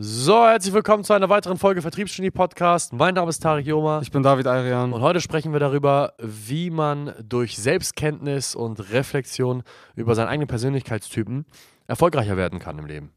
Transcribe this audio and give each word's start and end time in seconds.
So, 0.00 0.46
herzlich 0.46 0.72
willkommen 0.72 1.02
zu 1.02 1.12
einer 1.12 1.28
weiteren 1.28 1.58
Folge 1.58 1.82
Vertriebsgenie 1.82 2.30
Podcast. 2.30 2.92
Mein 2.92 3.14
Name 3.14 3.30
ist 3.30 3.40
Tarek 3.40 3.66
Joma. 3.66 4.00
Ich 4.00 4.12
bin 4.12 4.22
David 4.22 4.46
Ayrian. 4.46 4.92
Und 4.92 5.00
heute 5.00 5.20
sprechen 5.20 5.52
wir 5.52 5.58
darüber, 5.58 6.14
wie 6.20 6.70
man 6.70 7.14
durch 7.20 7.58
Selbstkenntnis 7.58 8.54
und 8.54 8.92
Reflexion 8.92 9.64
über 9.96 10.14
seinen 10.14 10.28
eigenen 10.28 10.46
Persönlichkeitstypen 10.46 11.46
erfolgreicher 11.88 12.36
werden 12.36 12.60
kann 12.60 12.78
im 12.78 12.86
Leben. 12.86 13.10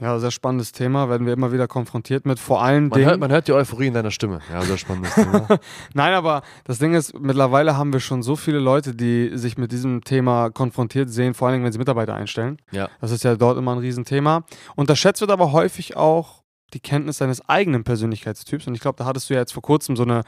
Ja, 0.00 0.18
sehr 0.18 0.30
spannendes 0.30 0.72
Thema, 0.72 1.08
werden 1.08 1.26
wir 1.26 1.32
immer 1.32 1.52
wieder 1.52 1.68
konfrontiert 1.68 2.26
mit. 2.26 2.38
Vor 2.38 2.62
allen 2.62 2.88
Man 2.88 2.98
Dingen. 2.98 3.10
hört, 3.10 3.20
man 3.20 3.30
hört 3.30 3.48
die 3.48 3.52
Euphorie 3.52 3.86
in 3.86 3.94
deiner 3.94 4.10
Stimme. 4.10 4.40
Ja, 4.52 4.62
sehr 4.62 4.76
spannendes 4.76 5.14
Thema. 5.14 5.46
Nein, 5.94 6.14
aber 6.14 6.42
das 6.64 6.78
Ding 6.78 6.94
ist, 6.94 7.18
mittlerweile 7.18 7.76
haben 7.76 7.92
wir 7.92 8.00
schon 8.00 8.22
so 8.22 8.36
viele 8.36 8.58
Leute, 8.58 8.94
die 8.94 9.30
sich 9.34 9.56
mit 9.56 9.72
diesem 9.72 10.02
Thema 10.04 10.50
konfrontiert 10.50 11.10
sehen, 11.10 11.34
vor 11.34 11.48
allen 11.48 11.54
Dingen, 11.56 11.64
wenn 11.64 11.72
sie 11.72 11.78
Mitarbeiter 11.78 12.14
einstellen. 12.14 12.58
Ja. 12.70 12.88
Das 13.00 13.10
ist 13.10 13.24
ja 13.24 13.36
dort 13.36 13.56
immer 13.58 13.72
ein 13.72 13.78
Riesenthema. 13.78 14.44
Unterschätzt 14.76 15.20
wird 15.20 15.30
aber 15.30 15.52
häufig 15.52 15.96
auch 15.96 16.43
die 16.74 16.80
Kenntnis 16.80 17.18
deines 17.18 17.48
eigenen 17.48 17.84
Persönlichkeitstyps. 17.84 18.66
Und 18.66 18.74
ich 18.74 18.80
glaube, 18.80 18.96
da 18.98 19.04
hattest 19.06 19.30
du 19.30 19.34
ja 19.34 19.40
jetzt 19.40 19.52
vor 19.52 19.62
kurzem 19.62 19.96
so 19.96 20.02
eine 20.02 20.22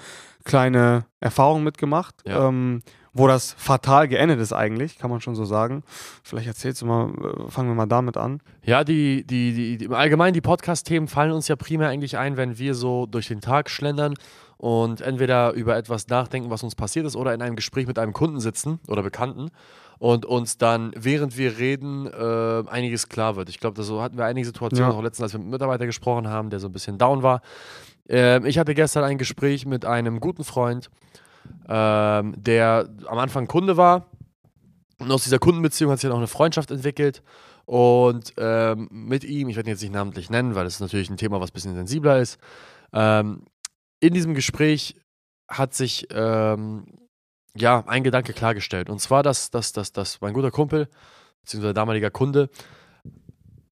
kleine 0.45 1.05
Erfahrung 1.21 1.63
mitgemacht, 1.65 2.15
Ja. 2.25 2.49
ähm, 2.49 2.83
wo 3.13 3.27
das 3.27 3.55
fatal 3.59 4.09
geendet 4.09 4.39
ist 4.41 4.53
eigentlich, 4.53 4.99
kann 4.99 5.11
man 5.11 5.21
schon 5.23 5.35
so 5.35 5.45
sagen. 5.47 5.83
Vielleicht 6.23 6.47
erzählst 6.49 6.83
du 6.83 6.87
mal, 6.87 7.09
äh, 7.11 7.51
fangen 7.51 7.69
wir 7.71 7.75
mal 7.75 7.87
damit 7.87 8.17
an. 8.17 8.41
Ja, 8.63 8.85
die, 8.85 9.27
die, 9.27 9.55
die, 9.55 9.79
die, 9.79 9.85
im 9.87 9.95
Allgemeinen 9.95 10.35
die 10.35 10.43
Podcast-Themen 10.43 11.09
fallen 11.09 11.33
uns 11.33 11.49
ja 11.49 11.57
primär 11.57 11.89
eigentlich 11.89 12.19
ein, 12.19 12.37
wenn 12.37 12.59
wir 12.59 12.75
so 12.75 13.07
durch 13.07 13.29
den 13.29 13.41
Tag 13.41 13.71
schlendern 13.71 14.15
und 14.59 15.01
entweder 15.01 15.53
über 15.53 15.77
etwas 15.77 16.09
nachdenken, 16.09 16.51
was 16.51 16.63
uns 16.63 16.75
passiert 16.75 17.07
ist, 17.07 17.17
oder 17.17 17.33
in 17.35 17.43
einem 17.43 17.57
Gespräch 17.57 17.87
mit 17.87 17.99
einem 17.99 18.13
Kunden 18.13 18.39
sitzen 18.41 18.81
oder 18.87 19.03
Bekannten 19.03 19.51
und 19.99 20.25
uns 20.27 20.59
dann, 20.59 20.93
während 20.97 21.37
wir 21.39 21.59
reden, 21.59 22.07
äh, 22.07 22.65
einiges 22.69 23.09
klar 23.09 23.37
wird. 23.37 23.49
Ich 23.49 23.61
glaube, 23.61 23.83
so 23.83 24.03
hatten 24.03 24.17
wir 24.19 24.25
einige 24.25 24.47
Situationen, 24.47 24.91
Ja. 24.91 24.97
auch 24.97 25.03
letztens, 25.03 25.25
als 25.25 25.33
wir 25.33 25.39
mit 25.39 25.45
einem 25.47 25.53
Mitarbeiter 25.53 25.87
gesprochen 25.87 26.29
haben, 26.29 26.51
der 26.51 26.61
so 26.61 26.69
ein 26.69 26.73
bisschen 26.73 26.99
down 26.99 27.23
war. 27.23 27.41
Ähm, 28.09 28.45
ich 28.47 28.59
hatte 28.59 28.75
gestern 28.75 29.05
ein 29.05 29.19
Gespräch 29.19 29.67
mit 29.67 29.85
einem 29.85 30.21
guten 30.21 30.45
Freund, 30.45 30.91
ähm, 31.69 32.35
der 32.37 32.89
am 33.07 33.19
Anfang 33.19 33.47
Kunde 33.47 33.77
war. 33.77 34.07
Und 34.99 35.11
aus 35.13 35.25
dieser 35.25 35.39
Kundenbeziehung 35.39 35.91
hat 35.93 35.99
sich 36.01 36.09
dann 36.09 36.15
auch 36.15 36.19
eine 36.21 36.27
Freundschaft 36.27 36.71
entwickelt. 36.71 37.23
Und 37.65 38.33
ähm, 38.39 38.89
mit 38.91 39.25
ihm, 39.25 39.49
ich 39.49 39.57
werde 39.57 39.69
ihn 39.69 39.73
jetzt 39.73 39.83
nicht 39.83 39.93
namentlich 39.93 40.31
nennen, 40.31 40.55
weil 40.55 40.65
das 40.65 40.75
ist 40.75 40.81
natürlich 40.81 41.11
ein 41.11 41.17
Thema, 41.17 41.41
was 41.41 41.51
ein 41.51 41.55
bisschen 41.55 41.75
sensibler 41.75 42.19
ist. 42.21 42.39
Ähm, 42.93 43.43
in 44.01 44.15
diesem 44.15 44.35
Gespräch 44.35 44.95
hat 45.49 45.75
sich 45.75 46.07
ähm, 46.13 46.85
ja 47.61 47.85
ein 47.87 48.05
Gedanke 48.05 48.33
klargestellt. 48.33 48.91
Und 48.91 49.01
zwar, 49.01 49.23
dass, 49.23 49.51
dass, 49.51 49.73
dass, 49.73 49.93
dass 49.93 50.21
mein 50.21 50.35
guter 50.35 50.51
Kumpel, 50.51 50.89
beziehungsweise 51.43 51.75
damaliger 51.75 52.11
Kunde, 52.11 52.51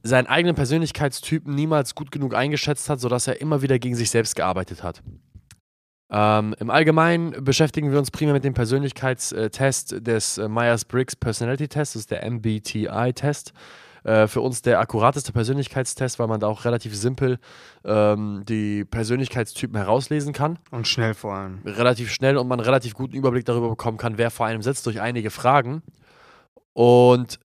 seinen 0.03 0.27
eigenen 0.27 0.55
Persönlichkeitstypen 0.55 1.55
niemals 1.55 1.95
gut 1.95 2.11
genug 2.11 2.35
eingeschätzt 2.35 2.91
hat, 2.91 3.01
sodass 3.01 3.27
er 3.27 3.41
immer 3.41 3.63
wieder 3.63 3.79
gegen 3.79 3.95
sich 3.95 4.11
selbst 4.11 4.37
gearbeitet 4.37 4.83
hat. 4.83 5.03
Ähm, 6.11 6.55
Im 6.61 6.71
Allgemeinen 6.71 7.43
beschäftigen 7.43 7.91
wir 7.91 7.99
uns 7.99 8.11
primär 8.11 8.35
mit 8.35 8.45
dem 8.45 8.55
Persönlichkeitstest 8.55 10.07
des 10.07 10.39
äh, 10.39 10.49
Myers-Briggs 10.49 11.17
Personality 11.17 11.69
Test, 11.69 11.95
das 11.95 12.01
ist 12.03 12.11
der 12.11 12.31
MBTI-Test. 12.31 13.53
Äh, 14.05 14.29
für 14.29 14.43
uns 14.43 14.61
der 14.61 14.81
akkurateste 14.81 15.33
Persönlichkeitstest, 15.33 16.19
weil 16.19 16.27
man 16.27 16.39
da 16.39 16.47
auch 16.47 16.67
relativ 16.67 16.95
simpel 16.95 17.39
ähm, 17.87 18.43
die 18.47 18.85
Persönlichkeitstypen 18.85 19.77
herauslesen 19.77 20.35
kann. 20.35 20.59
Und 20.71 20.87
schnell 20.87 21.15
vor 21.15 21.33
allem. 21.33 21.63
Relativ 21.65 22.13
schnell 22.13 22.37
und 22.37 22.47
man 22.47 22.61
einen 22.61 22.67
relativ 22.67 22.93
guten 22.93 23.17
Überblick 23.17 23.47
darüber 23.47 23.71
bekommen 23.71 23.97
kann, 23.97 24.19
wer 24.19 24.31
vor 24.31 24.45
einem 24.45 24.61
sitzt, 24.61 24.85
durch 24.85 25.01
einige 25.01 25.31
Fragen. 25.31 25.83
Und 26.75 27.41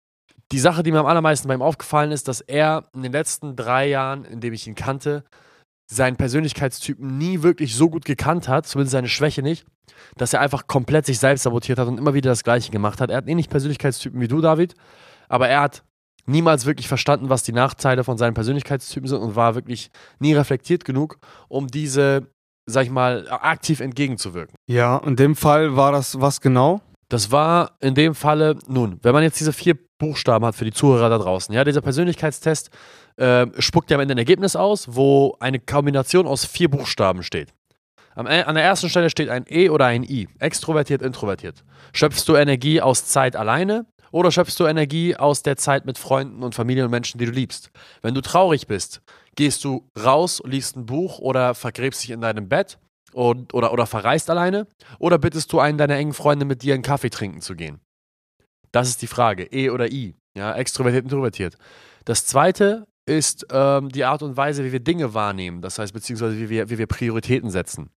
die 0.50 0.58
Sache, 0.58 0.82
die 0.82 0.90
mir 0.90 0.98
am 0.98 1.06
allermeisten 1.06 1.46
bei 1.46 1.54
ihm 1.54 1.62
aufgefallen 1.62 2.10
ist, 2.10 2.26
dass 2.26 2.40
er 2.40 2.88
in 2.92 3.02
den 3.02 3.12
letzten 3.12 3.54
drei 3.54 3.86
Jahren, 3.88 4.24
in 4.24 4.40
dem 4.40 4.52
ich 4.52 4.66
ihn 4.66 4.74
kannte, 4.74 5.22
seinen 5.88 6.16
Persönlichkeitstypen 6.16 7.18
nie 7.18 7.42
wirklich 7.42 7.76
so 7.76 7.88
gut 7.88 8.04
gekannt 8.04 8.48
hat, 8.48 8.66
zumindest 8.66 8.92
seine 8.92 9.08
Schwäche 9.08 9.42
nicht, 9.42 9.64
dass 10.16 10.32
er 10.32 10.40
einfach 10.40 10.66
komplett 10.66 11.06
sich 11.06 11.20
selbst 11.20 11.44
sabotiert 11.44 11.78
hat 11.78 11.86
und 11.86 11.98
immer 11.98 12.14
wieder 12.14 12.30
das 12.30 12.42
Gleiche 12.42 12.72
gemacht 12.72 13.00
hat. 13.00 13.10
Er 13.10 13.18
hat 13.18 13.28
ähnlich 13.28 13.48
Persönlichkeitstypen 13.48 14.20
wie 14.20 14.28
du, 14.28 14.40
David, 14.40 14.74
aber 15.28 15.48
er 15.48 15.60
hat 15.60 15.84
niemals 16.28 16.66
wirklich 16.66 16.88
verstanden, 16.88 17.28
was 17.30 17.42
die 17.42 17.52
Nachteile 17.52 18.04
von 18.04 18.18
seinen 18.18 18.34
Persönlichkeitstypen 18.34 19.08
sind 19.08 19.20
und 19.20 19.34
war 19.34 19.54
wirklich 19.54 19.90
nie 20.18 20.34
reflektiert 20.34 20.84
genug, 20.84 21.18
um 21.48 21.66
diese, 21.66 22.28
sag 22.66 22.84
ich 22.84 22.90
mal, 22.90 23.26
aktiv 23.30 23.80
entgegenzuwirken. 23.80 24.54
Ja, 24.68 24.98
in 24.98 25.16
dem 25.16 25.34
Fall 25.34 25.76
war 25.76 25.92
das 25.92 26.20
was 26.20 26.40
genau? 26.40 26.80
Das 27.08 27.32
war 27.32 27.78
in 27.80 27.94
dem 27.94 28.14
Falle, 28.14 28.56
nun, 28.66 28.98
wenn 29.02 29.14
man 29.14 29.22
jetzt 29.22 29.40
diese 29.40 29.54
vier 29.54 29.78
Buchstaben 29.98 30.44
hat 30.44 30.54
für 30.54 30.66
die 30.66 30.72
Zuhörer 30.72 31.08
da 31.08 31.18
draußen, 31.18 31.54
ja, 31.54 31.64
dieser 31.64 31.80
Persönlichkeitstest 31.80 32.70
äh, 33.16 33.46
spuckt 33.58 33.90
ja 33.90 33.96
am 33.96 34.02
Ende 34.02 34.14
ein 34.14 34.18
Ergebnis 34.18 34.54
aus, 34.54 34.86
wo 34.90 35.34
eine 35.40 35.58
Kombination 35.58 36.26
aus 36.26 36.44
vier 36.44 36.70
Buchstaben 36.70 37.22
steht. 37.22 37.54
Am, 38.14 38.26
E- 38.26 38.42
an 38.42 38.56
der 38.56 38.64
ersten 38.64 38.88
Stelle 38.90 39.10
steht 39.10 39.28
ein 39.28 39.44
E 39.48 39.70
oder 39.70 39.86
ein 39.86 40.04
I, 40.04 40.28
extrovertiert, 40.38 41.02
introvertiert. 41.02 41.64
Schöpfst 41.92 42.24
du 42.28 42.36
Energie 42.36 42.80
aus 42.82 43.06
Zeit 43.06 43.36
alleine 43.36 43.86
oder 44.10 44.30
schöpfst 44.30 44.56
du 44.58 44.66
Energie 44.66 45.16
aus 45.16 45.42
der 45.42 45.56
Zeit 45.56 45.86
mit 45.86 45.98
Freunden 45.98 46.42
und 46.42 46.54
Familie 46.54 46.84
und 46.84 46.90
Menschen, 46.90 47.18
die 47.18 47.26
du 47.26 47.32
liebst? 47.32 47.70
Wenn 48.02 48.14
du 48.14 48.20
traurig 48.20 48.66
bist, 48.66 49.02
gehst 49.36 49.64
du 49.64 49.88
raus, 50.02 50.42
liest 50.44 50.76
ein 50.76 50.86
Buch 50.86 51.18
oder 51.18 51.54
vergräbst 51.54 52.02
dich 52.02 52.10
in 52.10 52.20
deinem 52.20 52.48
Bett 52.48 52.78
und, 53.12 53.54
oder, 53.54 53.72
oder 53.72 53.86
verreist 53.86 54.30
alleine 54.30 54.66
oder 54.98 55.18
bittest 55.18 55.52
du 55.52 55.60
einen 55.60 55.78
deiner 55.78 55.96
engen 55.96 56.14
Freunde 56.14 56.44
mit 56.44 56.62
dir 56.62 56.74
einen 56.74 56.82
Kaffee 56.82 57.10
trinken 57.10 57.40
zu 57.40 57.54
gehen? 57.54 57.80
Das 58.72 58.88
ist 58.88 59.02
die 59.02 59.06
Frage. 59.06 59.44
E 59.52 59.70
oder 59.70 59.90
I. 59.90 60.14
Ja, 60.36 60.54
extrovertiert, 60.54 61.04
introvertiert. 61.04 61.56
Das 62.04 62.26
zweite 62.26 62.86
ist 63.06 63.46
ähm, 63.50 63.88
die 63.88 64.04
Art 64.04 64.22
und 64.22 64.36
Weise, 64.36 64.64
wie 64.64 64.72
wir 64.72 64.80
Dinge 64.80 65.14
wahrnehmen. 65.14 65.62
Das 65.62 65.78
heißt, 65.78 65.92
beziehungsweise 65.92 66.38
wie 66.38 66.48
wir, 66.48 66.70
wie 66.70 66.78
wir 66.78 66.86
Prioritäten 66.86 67.50
setzen. 67.50 67.90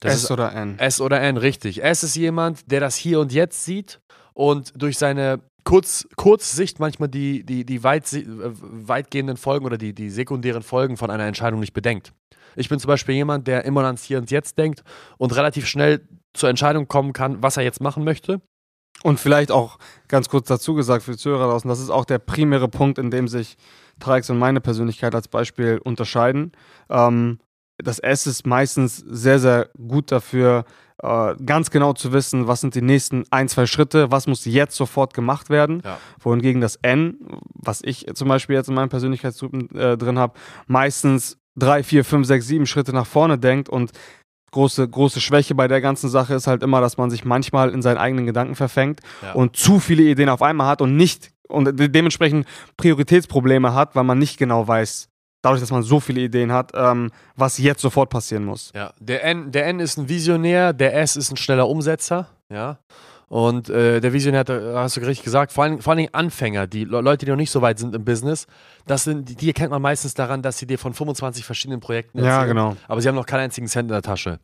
Das 0.00 0.14
S 0.14 0.24
ist 0.24 0.30
oder 0.30 0.52
N? 0.52 0.78
S 0.78 1.00
oder 1.00 1.20
N, 1.20 1.36
richtig. 1.36 1.82
S 1.82 2.02
ist 2.02 2.16
jemand, 2.16 2.70
der 2.70 2.80
das 2.80 2.96
Hier 2.96 3.20
und 3.20 3.32
Jetzt 3.32 3.64
sieht 3.64 4.00
und 4.34 4.72
durch 4.76 4.98
seine 4.98 5.40
Kurz, 5.64 6.08
Kurzsicht 6.16 6.80
manchmal 6.80 7.08
die, 7.08 7.44
die, 7.44 7.64
die 7.64 7.84
weit, 7.84 8.12
äh, 8.12 8.24
weitgehenden 8.26 9.36
Folgen 9.36 9.64
oder 9.64 9.78
die, 9.78 9.94
die 9.94 10.10
sekundären 10.10 10.62
Folgen 10.62 10.96
von 10.96 11.10
einer 11.10 11.24
Entscheidung 11.24 11.60
nicht 11.60 11.72
bedenkt. 11.72 12.12
Ich 12.56 12.68
bin 12.68 12.80
zum 12.80 12.88
Beispiel 12.88 13.14
jemand, 13.14 13.46
der 13.46 13.64
immer 13.64 13.84
ans 13.84 14.02
Hier 14.02 14.18
und 14.18 14.30
Jetzt 14.30 14.58
denkt 14.58 14.82
und 15.18 15.34
relativ 15.36 15.66
schnell 15.66 16.06
zur 16.34 16.48
Entscheidung 16.48 16.88
kommen 16.88 17.12
kann, 17.12 17.42
was 17.42 17.56
er 17.56 17.62
jetzt 17.62 17.80
machen 17.80 18.04
möchte. 18.04 18.40
Und 19.02 19.20
vielleicht 19.20 19.50
auch 19.50 19.78
ganz 20.08 20.28
kurz 20.28 20.48
dazu 20.48 20.74
gesagt 20.74 21.04
für 21.04 21.12
die 21.12 21.16
Zuhörer 21.16 21.48
draußen, 21.48 21.68
das 21.68 21.80
ist 21.80 21.90
auch 21.90 22.04
der 22.04 22.18
primäre 22.18 22.68
Punkt, 22.68 22.98
in 22.98 23.10
dem 23.10 23.26
sich 23.28 23.56
Trax 24.00 24.30
und 24.30 24.38
meine 24.38 24.60
Persönlichkeit 24.60 25.14
als 25.14 25.28
Beispiel 25.28 25.80
unterscheiden. 25.82 26.52
Ähm, 26.88 27.38
das 27.78 27.98
S 27.98 28.26
ist 28.26 28.46
meistens 28.46 28.98
sehr, 28.98 29.38
sehr 29.38 29.70
gut 29.76 30.12
dafür, 30.12 30.64
äh, 31.02 31.34
ganz 31.44 31.70
genau 31.70 31.92
zu 31.92 32.12
wissen, 32.12 32.46
was 32.46 32.60
sind 32.60 32.74
die 32.74 32.82
nächsten 32.82 33.24
ein, 33.30 33.48
zwei 33.48 33.66
Schritte, 33.66 34.10
was 34.10 34.26
muss 34.26 34.44
jetzt 34.44 34.76
sofort 34.76 35.14
gemacht 35.14 35.50
werden. 35.50 35.82
Ja. 35.84 35.98
Wohingegen 36.20 36.60
das 36.60 36.76
N, 36.76 37.18
was 37.54 37.80
ich 37.82 38.06
zum 38.14 38.28
Beispiel 38.28 38.56
jetzt 38.56 38.68
in 38.68 38.74
meinem 38.74 38.88
Persönlichkeitstypen 38.88 39.70
äh, 39.76 39.96
drin 39.98 40.18
habe, 40.18 40.34
meistens 40.66 41.38
drei, 41.56 41.82
vier, 41.82 42.04
fünf, 42.04 42.26
sechs, 42.26 42.46
sieben 42.46 42.66
Schritte 42.66 42.92
nach 42.92 43.06
vorne 43.06 43.38
denkt 43.38 43.68
und 43.68 43.90
große, 44.52 44.86
große 44.88 45.20
Schwäche 45.20 45.54
bei 45.54 45.66
der 45.68 45.80
ganzen 45.80 46.08
Sache 46.08 46.34
ist 46.34 46.46
halt 46.46 46.62
immer, 46.62 46.80
dass 46.80 46.96
man 46.98 47.10
sich 47.10 47.24
manchmal 47.24 47.70
in 47.70 47.82
seinen 47.82 47.98
eigenen 47.98 48.26
Gedanken 48.26 48.54
verfängt 48.54 49.00
Ja. 49.22 49.32
und 49.32 49.56
zu 49.56 49.80
viele 49.80 50.02
Ideen 50.02 50.28
auf 50.28 50.42
einmal 50.42 50.66
hat 50.68 50.80
und 50.82 50.96
nicht 50.96 51.30
und 51.48 51.78
de 51.78 51.88
dementsprechend 51.88 52.46
Prioritätsprobleme 52.76 53.74
hat, 53.74 53.94
weil 53.96 54.04
man 54.04 54.18
nicht 54.18 54.38
genau 54.38 54.66
weiß, 54.68 55.08
dadurch, 55.42 55.60
dass 55.60 55.70
man 55.70 55.82
so 55.82 56.00
viele 56.00 56.22
Ideen 56.22 56.52
hat, 56.52 56.72
ähm, 56.74 57.10
was 57.36 57.58
jetzt 57.58 57.82
sofort 57.82 58.08
passieren 58.10 58.44
muss. 58.44 58.72
Ja, 58.74 58.92
der 58.98 59.24
N, 59.24 59.52
der 59.52 59.66
N 59.66 59.80
ist 59.80 59.98
ein 59.98 60.08
Visionär, 60.08 60.72
der 60.72 60.98
S 60.98 61.16
ist 61.16 61.30
ein 61.30 61.36
schneller 61.36 61.68
Umsetzer, 61.68 62.28
ja. 62.48 62.78
Und 63.32 63.70
äh, 63.70 64.02
der 64.02 64.12
Visionär, 64.12 64.40
hat, 64.40 64.50
äh, 64.50 64.74
hast 64.74 64.98
du 64.98 65.00
richtig 65.00 65.24
gesagt, 65.24 65.52
vor 65.52 65.64
allen, 65.64 65.80
vor 65.80 65.92
allen 65.92 66.00
Dingen 66.00 66.12
Anfänger, 66.12 66.66
die 66.66 66.84
Le 66.84 67.00
Leute, 67.00 67.24
die 67.24 67.30
noch 67.30 67.38
nicht 67.38 67.50
so 67.50 67.62
weit 67.62 67.78
sind 67.78 67.94
im 67.94 68.04
Business, 68.04 68.46
das 68.86 69.04
sind, 69.04 69.26
die, 69.26 69.34
die 69.34 69.46
erkennt 69.48 69.70
man 69.70 69.80
meistens 69.80 70.12
daran, 70.12 70.42
dass 70.42 70.58
sie 70.58 70.66
dir 70.66 70.78
von 70.78 70.92
25 70.92 71.42
verschiedenen 71.42 71.80
Projekten 71.80 72.18
erzählen. 72.18 72.34
Ja, 72.34 72.44
genau. 72.44 72.76
Aber 72.88 73.00
sie 73.00 73.08
haben 73.08 73.14
noch 73.14 73.24
keinen 73.24 73.44
einzigen 73.44 73.68
Cent 73.68 73.88
in 73.88 73.94
der 73.94 74.02
Tasche. 74.02 74.38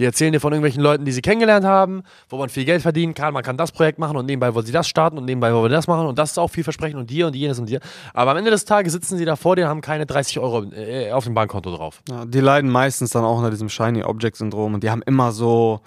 Die 0.00 0.04
erzählen 0.04 0.32
dir 0.32 0.40
von 0.40 0.52
irgendwelchen 0.52 0.82
Leuten, 0.82 1.04
die 1.04 1.12
sie 1.12 1.22
kennengelernt 1.22 1.64
haben, 1.64 2.02
wo 2.28 2.36
man 2.36 2.48
viel 2.48 2.64
Geld 2.64 2.82
verdienen 2.82 3.14
kann, 3.14 3.32
man 3.32 3.44
kann 3.44 3.56
das 3.56 3.70
Projekt 3.70 4.00
machen 4.00 4.16
und 4.16 4.26
nebenbei 4.26 4.52
wollen 4.52 4.66
sie 4.66 4.72
das 4.72 4.88
starten 4.88 5.18
und 5.18 5.24
nebenbei 5.24 5.52
wollen 5.52 5.66
wir 5.66 5.68
das 5.68 5.86
machen 5.86 6.08
und 6.08 6.18
das 6.18 6.32
ist 6.32 6.38
auch 6.38 6.48
viel 6.48 6.64
Versprechen 6.64 6.98
und 6.98 7.12
hier 7.12 7.28
und 7.28 7.36
jenes 7.36 7.60
und 7.60 7.68
hier. 7.68 7.78
Aber 8.12 8.32
am 8.32 8.38
Ende 8.38 8.50
des 8.50 8.64
Tages 8.64 8.92
sitzen 8.92 9.18
sie 9.18 9.24
da 9.24 9.36
vor 9.36 9.54
dir 9.54 9.66
und 9.66 9.68
haben 9.68 9.82
keine 9.82 10.04
30 10.04 10.40
Euro 10.40 10.64
äh, 10.72 11.12
auf 11.12 11.22
dem 11.22 11.34
Bankkonto 11.34 11.76
drauf. 11.76 12.02
Ja, 12.10 12.24
die 12.24 12.40
leiden 12.40 12.72
meistens 12.72 13.10
dann 13.10 13.22
auch 13.22 13.38
unter 13.38 13.50
diesem 13.50 13.68
Shiny 13.68 14.02
Object 14.02 14.34
Syndrom 14.34 14.74
und 14.74 14.82
die 14.82 14.90
haben 14.90 15.02
immer 15.02 15.30
so, 15.30 15.80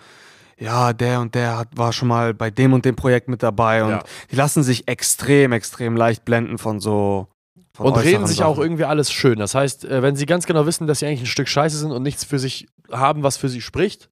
ja, 0.58 0.94
der 0.94 1.20
und 1.22 1.36
der 1.36 1.58
hat, 1.58 1.70
war 1.76 1.92
schon 1.94 2.08
mal 2.08 2.34
bei 2.34 2.50
dem 2.50 2.74
und 2.74 2.86
dem 2.86 2.96
Projekt 2.96 3.28
mit 3.28 3.44
dabei 3.44 3.84
und 3.84 3.90
Ja. 3.92 4.04
die 4.32 4.36
lassen 4.36 4.64
sich 4.64 4.88
extrem, 4.88 5.52
extrem 5.52 5.96
leicht 5.98 6.26
blenden 6.26 6.58
von 6.58 6.80
so. 6.80 7.28
Von 7.74 7.88
Und 7.88 7.98
reden 7.98 8.26
sich 8.26 8.38
Sachen. 8.38 8.48
auch 8.48 8.58
irgendwie 8.60 8.86
alles 8.86 9.12
schön. 9.12 9.38
Das 9.38 9.54
heißt, 9.54 9.84
äh, 9.84 10.02
wenn 10.02 10.16
sie 10.16 10.26
ganz 10.26 10.46
genau 10.46 10.66
wissen, 10.66 10.88
dass 10.88 11.00
sie 11.00 11.08
eigentlich 11.08 11.24
ein 11.24 11.26
Stück 11.26 11.50
Scheiße 11.50 11.78
sind 11.78 11.92
und 11.92 12.04
nichts 12.04 12.24
für 12.24 12.40
sich 12.40 12.68
haben, 12.90 13.22
was 13.22 13.36
für 13.36 13.50
sie 13.50 13.60
spricht, 13.60 14.10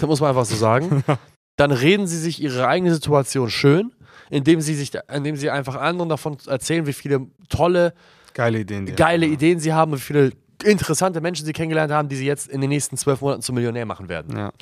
dann 0.00 0.08
muss 0.08 0.20
man 0.20 0.30
einfach 0.30 0.44
so 0.46 0.56
sagen, 0.56 1.04
dann 1.56 1.70
reden 1.70 2.08
sie 2.08 2.18
sich 2.18 2.42
ihre 2.42 2.66
eigene 2.66 2.92
Situation 2.92 3.50
schön, 3.50 3.92
indem 4.30 4.60
sie 4.60 4.74
sich, 4.74 4.90
indem 5.14 5.36
sie 5.36 5.48
einfach 5.48 5.76
anderen 5.76 6.08
davon 6.08 6.38
erzählen, 6.48 6.86
wie 6.86 6.92
viele 6.92 7.26
tolle 7.48 7.94
Geile 8.34 8.58
Ideen. 8.60 8.94
Geile 8.96 9.26
haben. 9.26 9.32
Ideen 9.32 9.60
sie 9.60 9.72
haben 9.72 9.92
und 9.92 9.98
wie 9.98 10.02
viele 10.02 10.32
interessante 10.64 11.20
Menschen 11.20 11.46
sie 11.46 11.52
kennengelernt 11.52 11.92
haben, 11.92 12.08
die 12.08 12.16
sie 12.16 12.26
jetzt 12.26 12.48
in 12.48 12.60
den 12.60 12.70
nächsten 12.70 12.96
zwölf 12.96 13.20
Monaten 13.20 13.42
zum 13.42 13.54
Millionär 13.54 13.86
machen 13.86 14.08
werden. 14.08 14.36
Ja. 14.36 14.52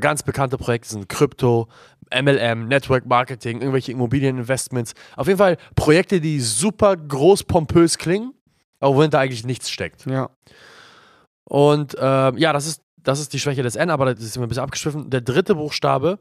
Ganz 0.00 0.22
bekannte 0.22 0.58
Projekte 0.58 0.88
sind 0.90 1.08
Krypto, 1.08 1.68
MLM, 2.12 2.68
Network 2.68 3.06
Marketing, 3.06 3.60
irgendwelche 3.60 3.92
Immobilieninvestments. 3.92 4.92
Auf 5.16 5.26
jeden 5.26 5.38
Fall 5.38 5.56
Projekte, 5.74 6.20
die 6.20 6.40
super 6.40 6.96
groß 6.96 7.44
pompös 7.44 7.98
klingen, 7.98 8.34
aber 8.80 8.94
wohinter 8.96 9.18
eigentlich 9.20 9.44
nichts 9.44 9.70
steckt. 9.70 10.06
ja. 10.06 10.30
Und 11.44 11.96
ähm, 11.98 12.38
ja, 12.38 12.52
das 12.52 12.66
ist, 12.66 12.82
das 13.02 13.20
ist 13.20 13.32
die 13.32 13.38
Schwäche 13.40 13.62
des 13.62 13.76
N, 13.76 13.90
aber 13.90 14.14
das 14.14 14.22
ist 14.24 14.38
mir 14.38 14.44
ein 14.44 14.48
bisschen 14.48 14.62
abgeschwiffen. 14.64 15.10
Der 15.10 15.20
dritte 15.20 15.54
Buchstabe, 15.56 16.18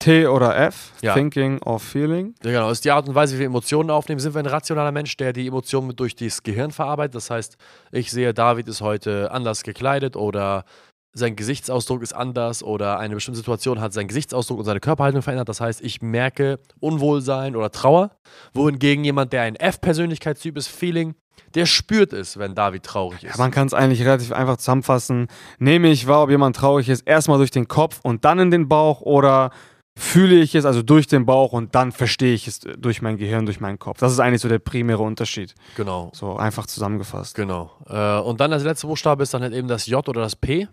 T 0.00 0.26
oder 0.26 0.56
F, 0.56 0.92
Ja. 1.02 1.14
Thinking 1.14 1.60
or 1.62 1.80
Feeling. 1.80 2.34
ja, 2.44 2.50
genau, 2.52 2.70
ist 2.70 2.84
die 2.84 2.90
Art 2.90 3.08
und 3.08 3.14
Weise, 3.14 3.34
wie 3.34 3.40
wir 3.40 3.46
Emotionen 3.46 3.90
aufnehmen. 3.90 4.20
Sind 4.20 4.34
wir 4.34 4.40
ein 4.40 4.46
rationaler 4.46 4.92
Mensch, 4.92 5.16
der 5.16 5.32
die 5.32 5.46
Emotionen 5.46 5.94
durch 5.96 6.14
das 6.14 6.42
Gehirn 6.42 6.70
verarbeitet? 6.72 7.14
Das 7.14 7.30
heißt, 7.30 7.56
ich 7.92 8.10
sehe, 8.10 8.34
David 8.34 8.68
ist 8.68 8.80
heute 8.80 9.30
anders 9.32 9.62
gekleidet 9.62 10.14
oder 10.16 10.64
sein 11.12 11.36
Gesichtsausdruck 11.36 12.02
ist 12.02 12.12
anders 12.12 12.62
oder 12.62 12.98
eine 12.98 13.14
bestimmte 13.14 13.38
Situation 13.38 13.80
hat 13.80 13.92
seinen 13.92 14.08
Gesichtsausdruck 14.08 14.58
und 14.58 14.64
seine 14.64 14.80
Körperhaltung 14.80 15.22
verändert. 15.22 15.48
Das 15.48 15.60
heißt, 15.60 15.80
ich 15.80 16.02
merke 16.02 16.60
Unwohlsein 16.80 17.56
oder 17.56 17.70
Trauer. 17.70 18.10
Wohingegen 18.52 19.04
jemand, 19.04 19.32
der 19.32 19.42
ein 19.42 19.56
F-Persönlichkeitstyp 19.56 20.56
ist, 20.56 20.68
Feeling, 20.68 21.14
der 21.54 21.66
spürt 21.66 22.12
es, 22.12 22.38
wenn 22.38 22.54
David 22.54 22.84
traurig 22.84 23.24
ist. 23.24 23.36
Ja, 23.36 23.42
man 23.42 23.50
kann 23.50 23.66
es 23.66 23.74
eigentlich 23.74 24.02
relativ 24.02 24.32
einfach 24.32 24.58
zusammenfassen. 24.58 25.28
Nehme 25.58 25.88
ich 25.88 26.06
wahr, 26.06 26.24
ob 26.24 26.30
jemand 26.30 26.56
traurig 26.56 26.88
ist, 26.88 27.06
erstmal 27.06 27.38
durch 27.38 27.50
den 27.50 27.68
Kopf 27.68 28.00
und 28.02 28.24
dann 28.24 28.38
in 28.38 28.50
den 28.50 28.68
Bauch 28.68 29.00
oder 29.00 29.50
fühle 29.98 30.36
ich 30.36 30.54
es 30.54 30.64
also 30.64 30.82
durch 30.82 31.08
den 31.08 31.26
Bauch 31.26 31.52
und 31.52 31.74
dann 31.74 31.90
verstehe 31.90 32.32
ich 32.32 32.46
es 32.46 32.60
durch 32.60 33.02
mein 33.02 33.16
Gehirn, 33.16 33.46
durch 33.46 33.60
meinen 33.60 33.80
Kopf. 33.80 33.98
Das 33.98 34.12
ist 34.12 34.20
eigentlich 34.20 34.42
so 34.42 34.48
der 34.48 34.60
primäre 34.60 35.02
Unterschied. 35.02 35.54
genau. 35.74 36.12
So 36.14 36.36
einfach 36.36 36.66
zusammengefasst. 36.66 37.34
Genau. 37.34 37.72
Äh, 37.88 38.20
und 38.20 38.40
dann 38.40 38.52
das 38.52 38.62
letzte 38.62 38.86
Buchstabe 38.86 39.24
ist 39.24 39.34
dann 39.34 39.42
halt 39.42 39.54
eben 39.54 39.66
das 39.66 39.86
J 39.86 40.08
oder 40.08 40.20
das 40.20 40.36
P. 40.36 40.68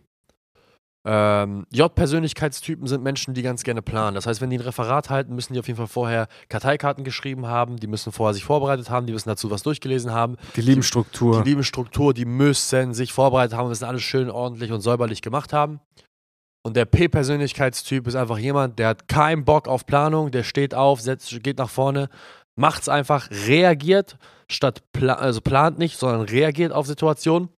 Ähm, 1.07 1.68
J-Persönlichkeitstypen 1.72 2.88
sind 2.88 3.04
Menschen, 3.04 3.36
die 3.36 3.44
ganz 3.44 3.63
gerne 3.63 3.84
planen. 3.84 4.16
Das 4.16 4.25
heißt, 4.25 4.42
wenn 4.42 4.50
die 4.50 4.57
ein 4.57 4.62
Referat 4.62 5.12
halten, 5.12 5.36
müssen 5.36 5.54
die 5.54 5.60
auf 5.60 5.68
jeden 5.68 5.78
Fall 5.78 5.88
vorher 5.88 6.28
Karteikarten 6.50 7.04
geschrieben 7.04 7.46
haben, 7.46 7.78
die 7.78 7.86
müssen 7.86 8.12
vorher 8.12 8.34
sich 8.34 8.44
vorbereitet 8.44 8.90
haben, 8.90 9.06
die 9.06 9.13
müssen 9.13 9.30
dazu 9.30 9.52
was 9.52 9.62
durchgelesen 9.62 10.12
haben. 10.12 10.38
Die 10.56 10.62
lieben 10.62 10.81
Struktur. 10.81 11.44
Die 11.44 11.50
lieben 11.50 11.63
Struktur, 11.63 12.16
die 12.16 12.25
müssen 12.25 12.96
sich 12.96 13.13
vorbereitet 13.13 13.56
haben, 13.56 13.69
müssen 13.69 13.86
alles 13.86 14.02
schön 14.02 14.31
ordentlich 14.31 14.72
und 14.72 14.81
säuberlich 14.81 15.22
gemacht 15.22 15.54
haben. 15.54 15.80
Und 16.63 16.75
der 16.75 16.86
P-Persönlichkeitstyp 16.86 18.08
ist 18.08 18.16
einfach 18.16 18.40
jemand, 18.40 18.80
der 18.80 18.88
hat 18.88 19.08
keinen 19.08 19.46
Bock 19.46 19.68
auf 19.68 19.86
Planung, 19.86 20.31
der 20.31 20.42
steht 20.42 20.74
auf, 20.74 21.00
setzt, 21.00 21.44
geht 21.44 21.60
nach 21.60 21.69
vorne, 21.69 22.10
macht's 22.56 22.90
einfach, 22.90 23.30
reagiert, 23.30 24.18
statt 24.50 24.81
pla 24.92 25.13
also 25.13 25.42
plant 25.42 25.78
nicht, 25.78 26.00
sondern 26.00 26.22
reagiert 26.22 26.72
auf 26.72 26.88
Situationen 26.88 27.50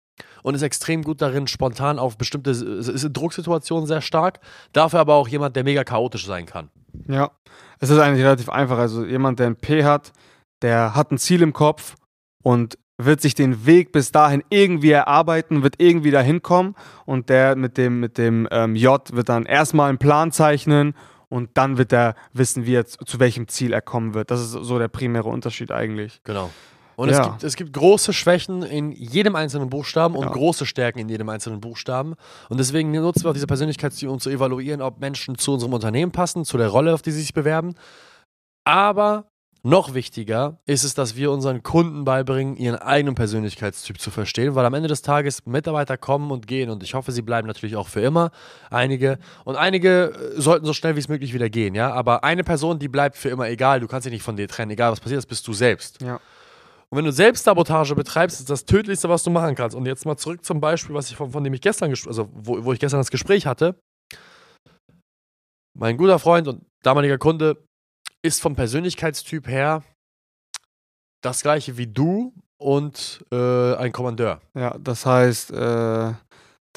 und 0.42 0.54
ist 0.54 0.62
extrem 0.62 1.02
gut 1.02 1.20
darin, 1.20 1.46
spontan 1.46 1.98
auf 1.98 2.16
bestimmte, 2.16 2.50
ist 2.50 3.04
in 3.04 3.12
Drucksituationen 3.12 3.86
sehr 3.86 4.00
stark, 4.00 4.40
dafür 4.72 5.00
aber 5.00 5.14
auch 5.14 5.28
jemand, 5.28 5.56
der 5.56 5.64
mega 5.64 5.84
chaotisch 5.84 6.26
sein 6.26 6.46
kann. 6.46 6.70
Ja, 7.06 7.30
es 7.80 7.90
ist 7.90 7.98
eigentlich 7.98 8.24
relativ 8.24 8.48
einfach. 8.48 8.78
Also 8.78 9.04
jemand, 9.04 9.38
der 9.38 9.46
ein 9.46 9.56
P 9.56 9.84
hat, 9.84 10.12
der 10.62 10.94
hat 10.94 11.10
ein 11.12 11.18
Ziel 11.18 11.42
im 11.42 11.52
Kopf 11.52 11.96
und 12.42 12.78
wird 12.98 13.20
sich 13.20 13.34
den 13.34 13.64
Weg 13.64 13.92
bis 13.92 14.10
dahin 14.10 14.42
irgendwie 14.50 14.90
erarbeiten, 14.90 15.62
wird 15.62 15.76
irgendwie 15.78 16.10
dahin 16.10 16.42
kommen 16.42 16.74
und 17.06 17.28
der 17.28 17.54
mit 17.54 17.78
dem, 17.78 18.00
mit 18.00 18.18
dem 18.18 18.48
ähm, 18.50 18.74
J 18.74 19.00
wird 19.14 19.28
dann 19.28 19.46
erstmal 19.46 19.88
einen 19.88 19.98
Plan 19.98 20.32
zeichnen 20.32 20.94
und 21.28 21.50
dann 21.54 21.78
wird 21.78 21.92
er 21.92 22.14
wissen, 22.32 22.66
wie 22.66 22.74
er 22.74 22.86
zu, 22.86 23.04
zu 23.04 23.20
welchem 23.20 23.46
Ziel 23.46 23.72
er 23.72 23.82
kommen 23.82 24.14
wird. 24.14 24.30
Das 24.30 24.40
ist 24.40 24.50
so 24.50 24.78
der 24.78 24.88
primäre 24.88 25.28
Unterschied 25.28 25.70
eigentlich. 25.70 26.20
Genau. 26.24 26.50
Und 26.98 27.10
es, 27.10 27.16
Ja. 27.16 27.28
gibt, 27.28 27.44
es 27.44 27.54
gibt 27.54 27.72
große 27.74 28.12
Schwächen 28.12 28.64
in 28.64 28.90
jedem 28.90 29.36
einzelnen 29.36 29.70
Buchstaben 29.70 30.16
und 30.16 30.24
Ja. 30.24 30.32
große 30.32 30.66
Stärken 30.66 30.98
in 30.98 31.08
jedem 31.08 31.28
einzelnen 31.28 31.60
Buchstaben. 31.60 32.14
Und 32.48 32.58
deswegen 32.58 32.90
nutzen 32.90 33.22
wir 33.22 33.30
auch 33.30 33.34
diese 33.34 33.46
Persönlichkeitstypen, 33.46 34.12
um 34.12 34.18
zu 34.18 34.30
evaluieren, 34.30 34.82
ob 34.82 34.98
Menschen 34.98 35.38
zu 35.38 35.52
unserem 35.52 35.72
Unternehmen 35.74 36.10
passen, 36.10 36.44
zu 36.44 36.58
der 36.58 36.66
Rolle, 36.66 36.92
auf 36.92 37.02
die 37.02 37.12
sie 37.12 37.20
sich 37.20 37.32
bewerben. 37.34 37.76
Aber 38.64 39.26
noch 39.62 39.94
wichtiger 39.94 40.58
ist 40.66 40.82
es, 40.82 40.94
dass 40.94 41.14
wir 41.14 41.30
unseren 41.30 41.62
Kunden 41.62 42.04
beibringen, 42.04 42.56
ihren 42.56 42.74
eigenen 42.76 43.14
Persönlichkeitstyp 43.14 44.00
zu 44.00 44.10
verstehen, 44.10 44.56
weil 44.56 44.64
am 44.64 44.74
Ende 44.74 44.88
des 44.88 45.02
Tages 45.02 45.46
Mitarbeiter 45.46 45.96
kommen 45.96 46.32
und 46.32 46.48
gehen 46.48 46.68
und 46.68 46.82
ich 46.82 46.94
hoffe, 46.94 47.12
sie 47.12 47.22
bleiben 47.22 47.46
natürlich 47.46 47.76
auch 47.76 47.86
für 47.86 48.00
immer. 48.00 48.32
Einige 48.70 49.18
und 49.44 49.54
einige 49.54 50.32
äh, 50.36 50.40
sollten 50.40 50.66
so 50.66 50.72
schnell 50.72 50.96
wie 50.96 51.00
es 51.00 51.08
möglich 51.08 51.32
wieder 51.32 51.48
gehen, 51.48 51.76
ja. 51.76 51.92
Aber 51.92 52.24
eine 52.24 52.42
Person, 52.42 52.80
die 52.80 52.88
bleibt 52.88 53.16
für 53.16 53.28
immer 53.28 53.48
egal. 53.48 53.78
Du 53.78 53.86
kannst 53.86 54.04
dich 54.06 54.12
nicht 54.12 54.22
von 54.24 54.36
dir 54.36 54.48
trennen, 54.48 54.72
egal 54.72 54.90
was 54.90 54.98
passiert, 55.00 55.18
das 55.18 55.26
bist 55.26 55.46
du 55.46 55.52
selbst. 55.52 56.00
Ja. 56.02 56.18
Und 56.90 56.96
wenn 56.98 57.04
du 57.04 57.12
Selbstsabotage 57.12 57.94
betreibst, 57.94 58.40
ist 58.40 58.48
das 58.48 58.64
Tödlichste, 58.64 59.08
was 59.08 59.22
du 59.22 59.30
machen 59.30 59.54
kannst. 59.54 59.76
Und 59.76 59.84
jetzt 59.84 60.06
mal 60.06 60.16
zurück 60.16 60.44
zum 60.44 60.60
Beispiel, 60.60 60.94
was 60.94 61.10
ich 61.10 61.16
von, 61.16 61.30
von 61.30 61.44
dem 61.44 61.52
ich 61.52 61.60
gestern, 61.60 61.92
ges- 61.92 62.06
also 62.08 62.30
wo, 62.32 62.64
wo 62.64 62.72
ich 62.72 62.80
gestern 62.80 63.00
das 63.00 63.10
Gespräch 63.10 63.46
hatte. 63.46 63.78
Mein 65.78 65.96
guter 65.98 66.18
Freund 66.18 66.48
und 66.48 66.64
damaliger 66.82 67.18
Kunde 67.18 67.62
ist 68.24 68.40
vom 68.40 68.56
Persönlichkeitstyp 68.56 69.46
her 69.46 69.84
das 71.22 71.42
gleiche 71.42 71.76
wie 71.76 71.86
du 71.86 72.32
und 72.60 73.24
äh, 73.30 73.74
ein 73.74 73.92
Kommandeur. 73.92 74.40
Ja, 74.54 74.76
das 74.78 75.04
heißt, 75.04 75.50
äh, 75.52 76.14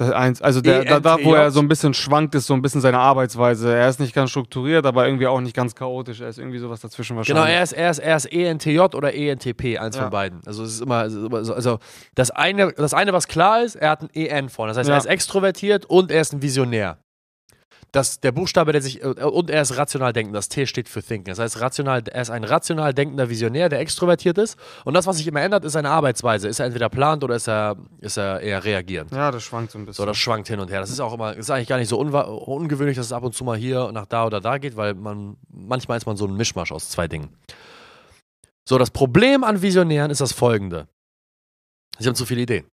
der 0.02 0.18
eins, 0.18 0.42
also 0.42 0.62
der, 0.62 0.84
da, 0.86 1.00
da, 1.00 1.18
wo 1.24 1.34
er 1.34 1.52
so 1.52 1.60
ein 1.60 1.68
bisschen 1.68 1.94
schwankt, 1.94 2.36
ist 2.36 2.48
so 2.48 2.54
ein 2.54 2.62
bisschen 2.62 2.82
seine 2.82 3.00
Arbeitsweise. 3.00 3.74
Er 3.76 3.88
ist 3.90 4.00
nicht 4.00 4.14
ganz 4.14 4.30
strukturiert, 4.32 4.86
aber 4.86 5.06
irgendwie 5.06 5.28
auch 5.28 5.40
nicht 5.42 5.56
ganz 5.56 5.76
chaotisch. 5.76 6.22
Er 6.22 6.30
ist 6.30 6.38
irgendwie 6.40 6.60
sowas 6.60 6.82
dazwischen 6.82 7.16
wahrscheinlich. 7.18 7.44
Genau, 7.46 7.56
er 7.56 7.64
ist, 7.64 7.72
er 7.74 7.92
ist, 7.92 8.00
er 8.00 8.16
ist 8.18 8.26
ENTJ 8.26 8.80
oder 8.80 9.14
ENTP, 9.14 9.78
eins 9.80 9.96
Ja. 9.96 10.04
von 10.04 10.12
beiden. 10.12 10.42
Also 10.46 10.64
es 10.64 10.74
ist 10.76 10.82
immer, 10.82 10.98
also 10.98 11.80
das 12.16 12.32
eine, 12.32 12.72
das 12.74 12.94
eine, 12.94 13.14
was 13.14 13.28
klar 13.28 13.64
ist, 13.64 13.76
er 13.76 13.92
hat 13.92 14.02
ein 14.02 14.10
EN 14.14 14.50
vorne. 14.50 14.72
Das 14.72 14.78
heißt, 14.80 14.90
Ja. 14.90 14.96
er 14.96 15.00
ist 15.00 15.06
extrovertiert 15.06 15.86
und 15.86 16.12
er 16.12 16.22
ist 16.22 16.34
ein 16.34 16.42
Visionär. 16.42 16.98
Das, 17.94 18.22
der 18.22 18.32
Buchstabe, 18.32 18.72
der 18.72 18.82
sich, 18.82 19.04
äh, 19.04 19.08
und 19.08 19.50
er 19.50 19.62
ist 19.62 19.76
rational 19.76 20.14
denken, 20.14 20.32
das 20.32 20.48
T 20.48 20.66
steht 20.66 20.88
für 20.88 21.04
Thinken. 21.04 21.30
Das 21.30 21.40
heißt, 21.40 21.60
rational, 21.60 22.02
er 22.08 22.22
ist 22.22 22.30
ein 22.30 22.46
rational 22.46 22.94
denkender 22.94 23.30
Visionär, 23.30 23.68
der 23.68 23.80
extrovertiert 23.80 24.38
ist. 24.38 24.58
Und 24.86 24.94
das, 24.94 25.08
was 25.08 25.18
sich 25.18 25.28
immer 25.28 25.42
ändert, 25.42 25.66
ist 25.66 25.74
seine 25.74 25.90
Arbeitsweise. 25.90 26.48
Ist 26.48 26.60
er 26.60 26.68
entweder 26.68 26.88
plant 26.88 27.24
oder 27.24 27.36
ist 27.36 27.50
er, 27.50 27.76
ist 28.00 28.18
er 28.18 28.40
eher 28.40 28.64
reagierend. 28.64 29.12
Ja, 29.12 29.32
das 29.32 29.44
schwankt 29.44 29.72
so 29.72 29.78
ein 29.78 29.86
bisschen. 29.86 30.04
So, 30.04 30.06
das 30.06 30.18
schwankt 30.18 30.48
hin 30.48 30.60
und 30.60 30.72
her. 30.72 30.80
Das 30.80 30.90
ist 30.90 31.02
auch 31.02 31.14
immer, 31.14 31.36
ist 31.36 31.52
eigentlich 31.52 31.68
gar 31.68 31.78
nicht 31.78 31.90
so 31.90 32.00
ungewöhnlich, 32.00 32.96
dass 32.96 33.08
es 33.08 33.14
ab 33.14 33.24
und 33.24 33.36
zu 33.36 33.44
mal 33.44 33.58
hier 33.58 33.92
nach 33.92 34.06
da 34.06 34.26
oder 34.26 34.40
da 34.40 34.58
geht, 34.58 34.78
weil 34.78 34.94
man, 34.94 35.36
manchmal 35.50 35.98
ist 35.98 36.06
man 36.06 36.16
so 36.16 36.26
ein 36.26 36.36
Mischmasch 36.36 36.72
aus 36.72 36.90
zwei 36.90 37.10
Dingen. 37.10 37.36
So, 38.68 38.78
das 38.78 38.92
Problem 38.92 39.44
an 39.44 39.62
Visionären 39.62 40.12
ist 40.12 40.22
das 40.22 40.32
folgende. 40.32 40.88
Sie 42.00 42.08
haben 42.08 42.16
zu 42.16 42.26
viele 42.26 42.42
Ideen. 42.42 42.68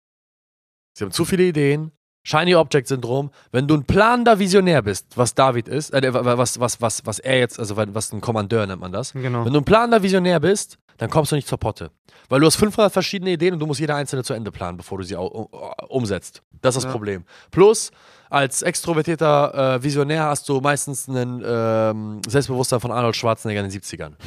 Sie 0.92 1.04
haben 1.04 1.10
zu 1.10 1.24
viele 1.24 1.44
Ideen. 1.44 1.92
Shiny 2.26 2.56
Object 2.56 2.88
Syndrom. 2.88 3.30
Wenn 3.52 3.68
du 3.68 3.74
ein 3.76 3.84
planender 3.84 4.36
Visionär 4.40 4.82
bist, 4.82 5.06
was 5.14 5.34
David 5.36 5.68
ist, 5.68 5.94
äh, 5.94 6.12
was, 6.12 6.58
was, 6.58 6.80
was, 6.80 7.06
was 7.06 7.18
er 7.20 7.38
jetzt, 7.38 7.60
also 7.60 7.76
was 7.76 8.12
ein 8.12 8.20
Kommandeur 8.20 8.66
nennt 8.66 8.80
man 8.80 8.90
das. 8.90 9.12
genau. 9.12 9.44
Wenn 9.44 9.52
du 9.52 9.60
ein 9.60 9.64
planender 9.64 10.02
Visionär 10.02 10.40
bist, 10.40 10.76
dann 10.98 11.08
kommst 11.08 11.30
du 11.30 11.36
nicht 11.36 11.46
zur 11.46 11.58
Potte. 11.58 11.92
Weil 12.28 12.40
du 12.40 12.46
hast 12.46 12.56
500 12.56 12.92
verschiedene 12.92 13.30
Ideen 13.30 13.54
und 13.54 13.60
du 13.60 13.66
musst 13.66 13.78
jede 13.78 13.94
einzelne 13.94 14.24
zu 14.24 14.34
Ende 14.34 14.50
planen, 14.50 14.76
bevor 14.76 14.98
du 14.98 15.04
sie 15.04 15.14
umsetzt. 15.14 16.42
Das 16.62 16.74
ist 16.74 16.82
das 16.82 16.84
Ja. 16.84 16.90
Problem. 16.90 17.24
Plus, 17.52 17.92
als 18.28 18.62
extrovertierter 18.62 19.76
äh, 19.76 19.82
Visionär 19.84 20.24
hast 20.24 20.48
du 20.48 20.60
meistens 20.60 21.08
einen 21.08 21.44
ähm, 21.46 22.20
Selbstbewusstsein 22.26 22.80
von 22.80 22.90
Arnold 22.90 23.14
Schwarzenegger 23.14 23.62
in 23.62 23.70
den 23.70 23.80
70ern. 23.80 24.14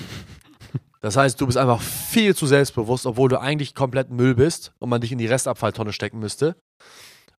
Das 1.01 1.15
heißt, 1.15 1.39
du 1.39 1.45
bist 1.45 1.57
einfach 1.57 1.79
viel 1.81 2.35
zu 2.35 2.45
selbstbewusst, 2.45 3.05
obwohl 3.05 3.29
du 3.29 3.39
eigentlich 3.39 3.73
komplett 3.73 4.09
Müll 4.09 4.35
bist 4.35 4.73
und 4.79 4.89
man 4.89 4.99
dich 4.99 5.13
in 5.13 5.17
die 5.17 5.27
Restabfalltonne 5.27 5.93
stecken 5.93 6.19
müsste. 6.19 6.57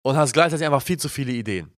Und 0.01 0.15
hast 0.15 0.33
gleichzeitig 0.33 0.65
einfach 0.65 0.81
viel 0.81 0.97
zu 0.97 1.09
viele 1.09 1.31
Ideen. 1.31 1.71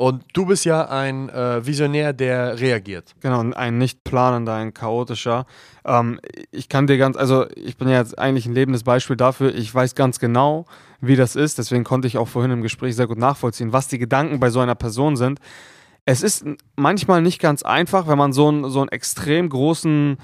Und 0.00 0.24
du 0.32 0.46
bist 0.46 0.64
ja 0.64 0.88
ein 0.88 1.28
äh, 1.28 1.66
Visionär, 1.66 2.14
der 2.14 2.58
reagiert. 2.58 3.14
Genau, 3.20 3.40
ein 3.52 3.76
nicht 3.76 4.02
planender, 4.02 4.54
ein 4.54 4.72
chaotischer. 4.72 5.44
Ähm, 5.84 6.18
ich 6.52 6.70
kann 6.70 6.86
dir 6.86 6.96
ganz, 6.96 7.18
also 7.18 7.46
ich 7.54 7.76
bin 7.76 7.86
ja 7.88 7.98
jetzt 7.98 8.18
eigentlich 8.18 8.46
ein 8.46 8.54
lebendes 8.54 8.82
Beispiel 8.82 9.16
dafür. 9.16 9.54
Ich 9.54 9.74
weiß 9.74 9.94
ganz 9.94 10.18
genau, 10.18 10.64
wie 11.02 11.16
das 11.16 11.36
ist. 11.36 11.58
Deswegen 11.58 11.84
konnte 11.84 12.08
ich 12.08 12.16
auch 12.16 12.28
vorhin 12.28 12.50
im 12.50 12.62
Gespräch 12.62 12.96
sehr 12.96 13.08
gut 13.08 13.18
nachvollziehen, 13.18 13.74
was 13.74 13.88
die 13.88 13.98
Gedanken 13.98 14.40
bei 14.40 14.48
so 14.48 14.60
einer 14.60 14.74
Person 14.74 15.16
sind. 15.16 15.38
Es 16.06 16.22
ist 16.22 16.46
manchmal 16.76 17.20
nicht 17.20 17.38
ganz 17.38 17.62
einfach, 17.62 18.08
wenn 18.08 18.16
man 18.16 18.32
so 18.32 18.50
ein, 18.50 18.70
so 18.70 18.80
ein 18.80 18.88
extrem 18.88 19.50
großen, 19.50 20.16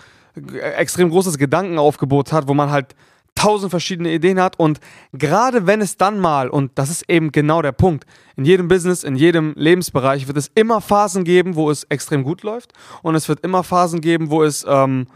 extrem 0.74 1.10
großes 1.10 1.36
Gedankenaufgebot 1.36 2.32
hat, 2.32 2.48
wo 2.48 2.54
man 2.54 2.70
halt 2.70 2.94
tausend 3.36 3.70
verschiedene 3.70 4.12
Ideen 4.12 4.40
hat 4.40 4.58
und 4.58 4.80
gerade 5.12 5.68
wenn 5.68 5.80
es 5.80 5.96
dann 5.96 6.18
mal, 6.18 6.48
und 6.48 6.72
das 6.74 6.90
ist 6.90 7.08
eben 7.08 7.30
genau 7.30 7.62
der 7.62 7.72
Punkt, 7.72 8.04
in 8.34 8.44
jedem 8.44 8.66
Business, 8.66 9.04
in 9.04 9.14
jedem 9.14 9.52
Lebensbereich 9.56 10.26
wird 10.26 10.36
es 10.36 10.50
immer 10.56 10.80
Phasen 10.80 11.22
geben, 11.22 11.54
wo 11.54 11.70
es 11.70 11.84
extrem 11.84 12.24
gut 12.24 12.42
läuft 12.42 12.72
und 13.02 13.14
es 13.14 13.28
wird 13.28 13.44
immer 13.44 13.62
Phasen 13.62 14.00
geben, 14.00 14.30
wo 14.30 14.42
es, 14.42 14.66
ähm, 14.68 15.06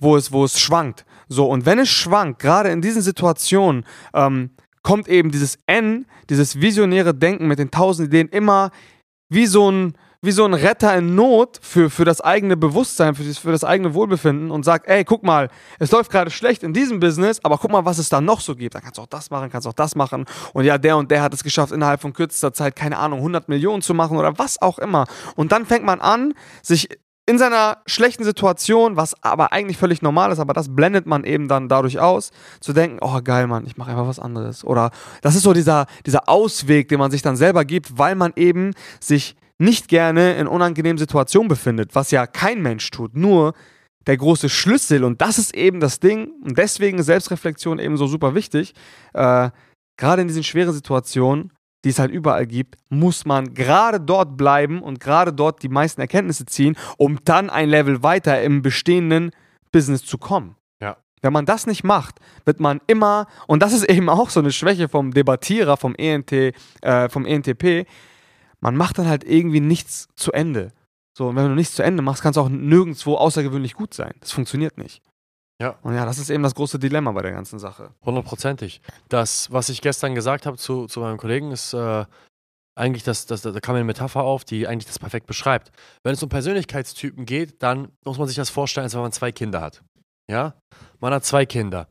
wo 0.00 0.16
es, 0.16 0.32
wo 0.32 0.44
es 0.44 0.58
schwankt. 0.58 1.04
So, 1.28 1.46
und 1.46 1.64
wenn 1.66 1.78
es 1.78 1.88
schwankt, 1.88 2.40
gerade 2.40 2.70
in 2.70 2.80
diesen 2.80 3.02
Situationen, 3.02 3.84
ähm, 4.12 4.50
kommt 4.82 5.08
eben 5.08 5.32
dieses 5.32 5.58
N, 5.66 6.06
dieses 6.30 6.60
visionäre 6.60 7.12
Denken 7.12 7.48
mit 7.48 7.58
den 7.58 7.72
tausend 7.72 8.08
Ideen 8.08 8.28
immer 8.28 8.70
wie 9.28 9.46
so 9.46 9.68
ein, 9.68 9.96
wie 10.22 10.32
so 10.32 10.44
ein 10.44 10.54
Retter 10.54 10.96
in 10.96 11.14
Not 11.14 11.58
für, 11.62 11.90
für 11.90 12.04
das 12.04 12.20
eigene 12.20 12.56
Bewusstsein, 12.56 13.14
für 13.14 13.24
das, 13.24 13.38
für 13.38 13.52
das 13.52 13.64
eigene 13.64 13.94
Wohlbefinden 13.94 14.50
und 14.50 14.64
sagt, 14.64 14.88
ey, 14.88 15.04
guck 15.04 15.22
mal, 15.22 15.48
es 15.78 15.90
läuft 15.90 16.10
gerade 16.10 16.30
schlecht 16.30 16.62
in 16.62 16.72
diesem 16.72 17.00
Business, 17.00 17.40
aber 17.42 17.58
guck 17.58 17.70
mal, 17.70 17.84
was 17.84 17.98
es 17.98 18.08
da 18.08 18.20
noch 18.20 18.40
so 18.40 18.56
gibt. 18.56 18.74
Da 18.74 18.80
kannst 18.80 18.98
du 18.98 19.02
auch 19.02 19.06
das 19.06 19.30
machen, 19.30 19.50
kannst 19.50 19.66
auch 19.66 19.72
das 19.72 19.94
machen. 19.94 20.24
Und 20.52 20.64
ja, 20.64 20.78
der 20.78 20.96
und 20.96 21.10
der 21.10 21.22
hat 21.22 21.34
es 21.34 21.44
geschafft, 21.44 21.72
innerhalb 21.72 22.00
von 22.00 22.12
kürzester 22.12 22.52
Zeit, 22.52 22.76
keine 22.76 22.98
Ahnung, 22.98 23.18
100 23.18 23.48
Millionen 23.48 23.82
zu 23.82 23.94
machen 23.94 24.16
oder 24.16 24.38
was 24.38 24.60
auch 24.60 24.78
immer. 24.78 25.06
Und 25.36 25.52
dann 25.52 25.66
fängt 25.66 25.84
man 25.84 26.00
an, 26.00 26.34
sich 26.62 26.88
in 27.28 27.38
seiner 27.38 27.78
schlechten 27.86 28.22
Situation, 28.22 28.96
was 28.96 29.20
aber 29.22 29.52
eigentlich 29.52 29.76
völlig 29.76 30.00
normal 30.00 30.30
ist, 30.30 30.38
aber 30.38 30.54
das 30.54 30.74
blendet 30.74 31.06
man 31.06 31.24
eben 31.24 31.48
dann 31.48 31.68
dadurch 31.68 31.98
aus, 31.98 32.30
zu 32.60 32.72
denken, 32.72 32.98
oh 33.00 33.20
geil, 33.22 33.48
Mann, 33.48 33.66
ich 33.66 33.76
mache 33.76 33.90
einfach 33.90 34.06
was 34.06 34.20
anderes. 34.20 34.64
Oder 34.64 34.92
das 35.22 35.34
ist 35.34 35.42
so 35.42 35.52
dieser, 35.52 35.86
dieser 36.06 36.28
Ausweg, 36.28 36.88
den 36.88 37.00
man 37.00 37.10
sich 37.10 37.22
dann 37.22 37.36
selber 37.36 37.64
gibt, 37.64 37.98
weil 37.98 38.14
man 38.14 38.32
eben 38.36 38.74
sich 39.00 39.34
nicht 39.58 39.88
gerne 39.88 40.34
in 40.34 40.46
unangenehmen 40.46 40.98
Situationen 40.98 41.48
befindet, 41.48 41.94
was 41.94 42.10
ja 42.10 42.26
kein 42.26 42.62
Mensch 42.62 42.90
tut. 42.90 43.16
Nur 43.16 43.54
der 44.06 44.16
große 44.16 44.48
Schlüssel, 44.48 45.04
und 45.04 45.20
das 45.20 45.38
ist 45.38 45.54
eben 45.54 45.80
das 45.80 45.98
Ding, 45.98 46.30
und 46.42 46.56
deswegen 46.58 46.98
ist 46.98 47.06
Selbstreflexion 47.06 47.78
eben 47.78 47.96
so 47.96 48.06
super 48.06 48.34
wichtig, 48.34 48.74
äh, 49.14 49.50
gerade 49.96 50.22
in 50.22 50.28
diesen 50.28 50.44
schweren 50.44 50.72
Situationen, 50.72 51.52
die 51.84 51.90
es 51.90 51.98
halt 51.98 52.10
überall 52.10 52.46
gibt, 52.46 52.76
muss 52.88 53.24
man 53.24 53.54
gerade 53.54 54.00
dort 54.00 54.36
bleiben 54.36 54.82
und 54.82 55.00
gerade 55.00 55.32
dort 55.32 55.62
die 55.62 55.68
meisten 55.68 56.00
Erkenntnisse 56.00 56.46
ziehen, 56.46 56.76
um 56.98 57.18
dann 57.24 57.50
ein 57.50 57.68
Level 57.68 58.02
weiter 58.02 58.42
im 58.42 58.62
bestehenden 58.62 59.30
Business 59.72 60.04
zu 60.04 60.18
kommen. 60.18 60.56
Ja. 60.80 60.96
Wenn 61.22 61.32
man 61.32 61.46
das 61.46 61.66
nicht 61.66 61.84
macht, 61.84 62.18
wird 62.44 62.60
man 62.60 62.80
immer, 62.86 63.26
und 63.46 63.62
das 63.62 63.72
ist 63.72 63.88
eben 63.88 64.08
auch 64.08 64.30
so 64.30 64.40
eine 64.40 64.52
Schwäche 64.52 64.88
vom 64.88 65.12
Debattierer, 65.12 65.76
vom 65.76 65.94
ENT, 65.94 66.32
äh, 66.32 67.08
vom 67.08 67.24
ENTP, 67.24 67.86
man 68.60 68.76
macht 68.76 68.98
dann 68.98 69.08
halt 69.08 69.24
irgendwie 69.24 69.60
nichts 69.60 70.08
zu 70.16 70.32
Ende. 70.32 70.72
So, 71.16 71.28
und 71.28 71.36
wenn 71.36 71.48
du 71.48 71.54
nichts 71.54 71.74
zu 71.74 71.82
Ende 71.82 72.02
machst, 72.02 72.22
kannst 72.22 72.36
du 72.36 72.42
auch 72.42 72.48
nirgendwo 72.48 73.16
außergewöhnlich 73.16 73.74
gut 73.74 73.94
sein. 73.94 74.14
Das 74.20 74.32
funktioniert 74.32 74.76
nicht. 74.76 75.02
Ja. 75.60 75.78
Und 75.82 75.94
ja, 75.94 76.04
das 76.04 76.18
ist 76.18 76.28
eben 76.28 76.42
das 76.42 76.54
große 76.54 76.78
Dilemma 76.78 77.12
bei 77.12 77.22
der 77.22 77.32
ganzen 77.32 77.58
Sache. 77.58 77.94
Hundertprozentig. 78.04 78.82
Das, 79.08 79.50
was 79.50 79.70
ich 79.70 79.80
gestern 79.80 80.14
gesagt 80.14 80.44
habe 80.44 80.58
zu, 80.58 80.86
zu 80.86 81.00
meinem 81.00 81.16
Kollegen, 81.16 81.50
ist 81.52 81.72
äh, 81.72 82.04
eigentlich, 82.76 83.04
das, 83.04 83.24
das, 83.24 83.40
da 83.40 83.58
kam 83.60 83.74
mir 83.74 83.78
eine 83.78 83.86
Metapher 83.86 84.22
auf, 84.22 84.44
die 84.44 84.66
eigentlich 84.66 84.86
das 84.86 84.98
perfekt 84.98 85.26
beschreibt. 85.26 85.72
Wenn 86.02 86.12
es 86.12 86.22
um 86.22 86.28
Persönlichkeitstypen 86.28 87.24
geht, 87.24 87.62
dann 87.62 87.90
muss 88.04 88.18
man 88.18 88.28
sich 88.28 88.36
das 88.36 88.50
vorstellen, 88.50 88.84
als 88.84 88.94
wenn 88.94 89.00
man 89.00 89.12
zwei 89.12 89.32
Kinder 89.32 89.62
hat. 89.62 89.82
Ja? 90.30 90.54
Man 91.00 91.14
hat 91.14 91.24
zwei 91.24 91.46
Kinder. 91.46 91.88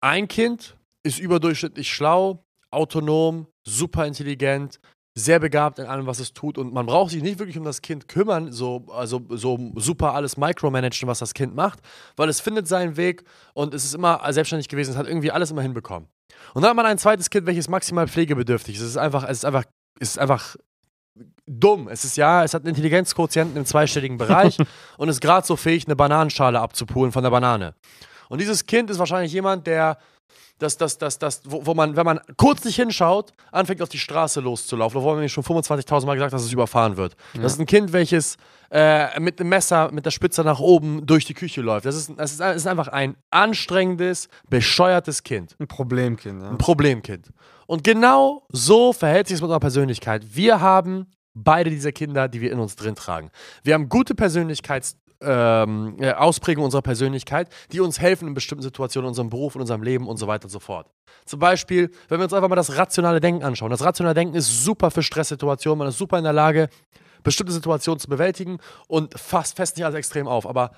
Ein 0.00 0.26
Kind 0.26 0.76
ist 1.04 1.20
überdurchschnittlich 1.20 1.92
schlau, 1.92 2.44
autonom, 2.72 3.46
super 3.64 4.06
intelligent, 4.06 4.80
sehr 5.14 5.38
begabt 5.38 5.78
in 5.78 5.86
allem, 5.86 6.06
was 6.06 6.20
es 6.20 6.32
tut 6.32 6.56
und 6.56 6.72
man 6.72 6.86
braucht 6.86 7.10
sich 7.10 7.22
nicht 7.22 7.38
wirklich 7.38 7.58
um 7.58 7.64
das 7.64 7.82
Kind 7.82 8.08
kümmern, 8.08 8.50
so, 8.50 8.86
also 8.92 9.20
so 9.28 9.58
super 9.76 10.14
alles 10.14 10.36
micromanagen, 10.36 11.06
was 11.06 11.18
das 11.18 11.34
Kind 11.34 11.54
macht, 11.54 11.80
weil 12.16 12.28
es 12.28 12.40
findet 12.40 12.66
seinen 12.66 12.96
Weg 12.96 13.24
und 13.52 13.74
es 13.74 13.84
ist 13.84 13.94
immer 13.94 14.20
selbstständig 14.32 14.68
gewesen, 14.68 14.92
es 14.92 14.96
hat 14.96 15.06
irgendwie 15.06 15.30
alles 15.30 15.50
immer 15.50 15.62
hinbekommen. 15.62 16.08
Und 16.54 16.62
dann 16.62 16.70
hat 16.70 16.76
man 16.76 16.86
ein 16.86 16.98
zweites 16.98 17.28
Kind, 17.28 17.46
welches 17.46 17.68
maximal 17.68 18.08
pflegebedürftig 18.08 18.76
ist. 18.76 18.82
Es 18.82 18.88
ist 18.88 18.96
einfach, 18.96 19.24
es 19.24 19.38
ist 19.38 19.44
einfach, 19.44 19.64
es 20.00 20.10
ist 20.10 20.18
einfach 20.18 20.56
dumm. 21.46 21.88
Es 21.88 22.04
ist 22.04 22.16
ja, 22.16 22.44
es 22.44 22.54
hat 22.54 22.62
einen 22.62 22.70
Intelligenzquotienten 22.70 23.56
im 23.56 23.66
zweistelligen 23.66 24.16
Bereich 24.16 24.58
und 24.96 25.08
ist 25.08 25.20
gerade 25.20 25.46
so 25.46 25.56
fähig, 25.56 25.86
eine 25.86 25.96
Bananenschale 25.96 26.60
abzupulen 26.60 27.12
von 27.12 27.22
der 27.22 27.30
Banane. 27.30 27.74
Und 28.28 28.40
dieses 28.40 28.66
Kind 28.66 28.88
ist 28.90 28.98
wahrscheinlich 28.98 29.32
jemand, 29.32 29.66
der 29.66 29.98
das, 30.58 30.76
das, 30.76 30.98
das, 30.98 31.18
das, 31.18 31.42
wo, 31.44 31.66
wo, 31.66 31.74
man, 31.74 31.96
wenn 31.96 32.06
man 32.06 32.20
kurz 32.36 32.64
nicht 32.64 32.76
hinschaut, 32.76 33.32
anfängt 33.50 33.82
auf 33.82 33.88
die 33.88 33.98
Straße 33.98 34.40
loszulaufen, 34.40 34.98
obwohl 34.98 35.14
man 35.14 35.22
mir 35.22 35.28
schon 35.28 35.44
25.000 35.44 36.06
Mal 36.06 36.14
gesagt, 36.14 36.32
dass 36.32 36.42
es 36.42 36.52
überfahren 36.52 36.96
wird. 36.96 37.16
Ja. 37.34 37.42
Das 37.42 37.54
ist 37.54 37.60
ein 37.60 37.66
Kind, 37.66 37.92
welches 37.92 38.36
äh, 38.70 39.18
mit 39.20 39.40
einem 39.40 39.50
Messer, 39.50 39.90
mit 39.92 40.06
der 40.06 40.10
Spitze 40.10 40.42
nach 40.42 40.60
oben 40.60 41.04
durch 41.06 41.24
die 41.24 41.34
Küche 41.34 41.60
läuft. 41.60 41.86
Das 41.86 41.96
ist, 41.96 42.12
das 42.16 42.32
ist, 42.32 42.40
das 42.40 42.56
ist 42.56 42.66
einfach 42.66 42.88
ein 42.88 43.16
anstrengendes, 43.30 44.28
bescheuertes 44.48 45.22
Kind. 45.22 45.56
Ein 45.58 45.68
Problemkind, 45.68 46.42
ja. 46.42 46.50
Ein 46.50 46.58
Problemkind. 46.58 47.30
Und 47.66 47.84
genau 47.84 48.46
so 48.50 48.92
verhält 48.92 49.28
sich 49.28 49.36
es 49.36 49.40
mit 49.40 49.46
unserer 49.46 49.60
Persönlichkeit. 49.60 50.22
Wir 50.34 50.60
haben 50.60 51.06
beide 51.34 51.70
diese 51.70 51.92
Kinder, 51.92 52.28
die 52.28 52.40
wir 52.40 52.52
in 52.52 52.58
uns 52.58 52.76
drin 52.76 52.94
tragen. 52.94 53.30
Wir 53.62 53.74
haben 53.74 53.88
gute 53.88 54.14
Persönlichkeits- 54.14 54.96
ähm, 55.22 55.96
äh, 55.98 56.12
Ausprägungen 56.12 56.64
unserer 56.64 56.82
Persönlichkeit, 56.82 57.48
die 57.72 57.80
uns 57.80 58.00
helfen 58.00 58.28
in 58.28 58.34
bestimmten 58.34 58.62
Situationen 58.62 59.06
in 59.06 59.10
unserem 59.10 59.30
Beruf, 59.30 59.54
in 59.54 59.60
unserem 59.60 59.82
Leben 59.82 60.06
und 60.08 60.16
so 60.16 60.26
weiter 60.26 60.44
und 60.44 60.50
so 60.50 60.60
fort. 60.60 60.90
Zum 61.24 61.38
Beispiel, 61.38 61.90
wenn 62.08 62.18
wir 62.18 62.24
uns 62.24 62.32
einfach 62.32 62.48
mal 62.48 62.56
das 62.56 62.76
rationale 62.76 63.20
Denken 63.20 63.44
anschauen. 63.44 63.70
Das 63.70 63.82
rationale 63.82 64.14
Denken 64.14 64.34
ist 64.34 64.64
super 64.64 64.90
für 64.90 65.02
Stresssituationen, 65.02 65.78
man 65.78 65.88
ist 65.88 65.98
super 65.98 66.18
in 66.18 66.24
der 66.24 66.32
Lage, 66.32 66.68
bestimmte 67.22 67.52
Situationen 67.52 68.00
zu 68.00 68.08
bewältigen 68.08 68.58
und 68.88 69.18
fasst 69.18 69.56
fest 69.56 69.76
nicht 69.76 69.84
alles 69.84 69.96
extrem 69.96 70.26
auf. 70.26 70.46
Aber 70.46 70.72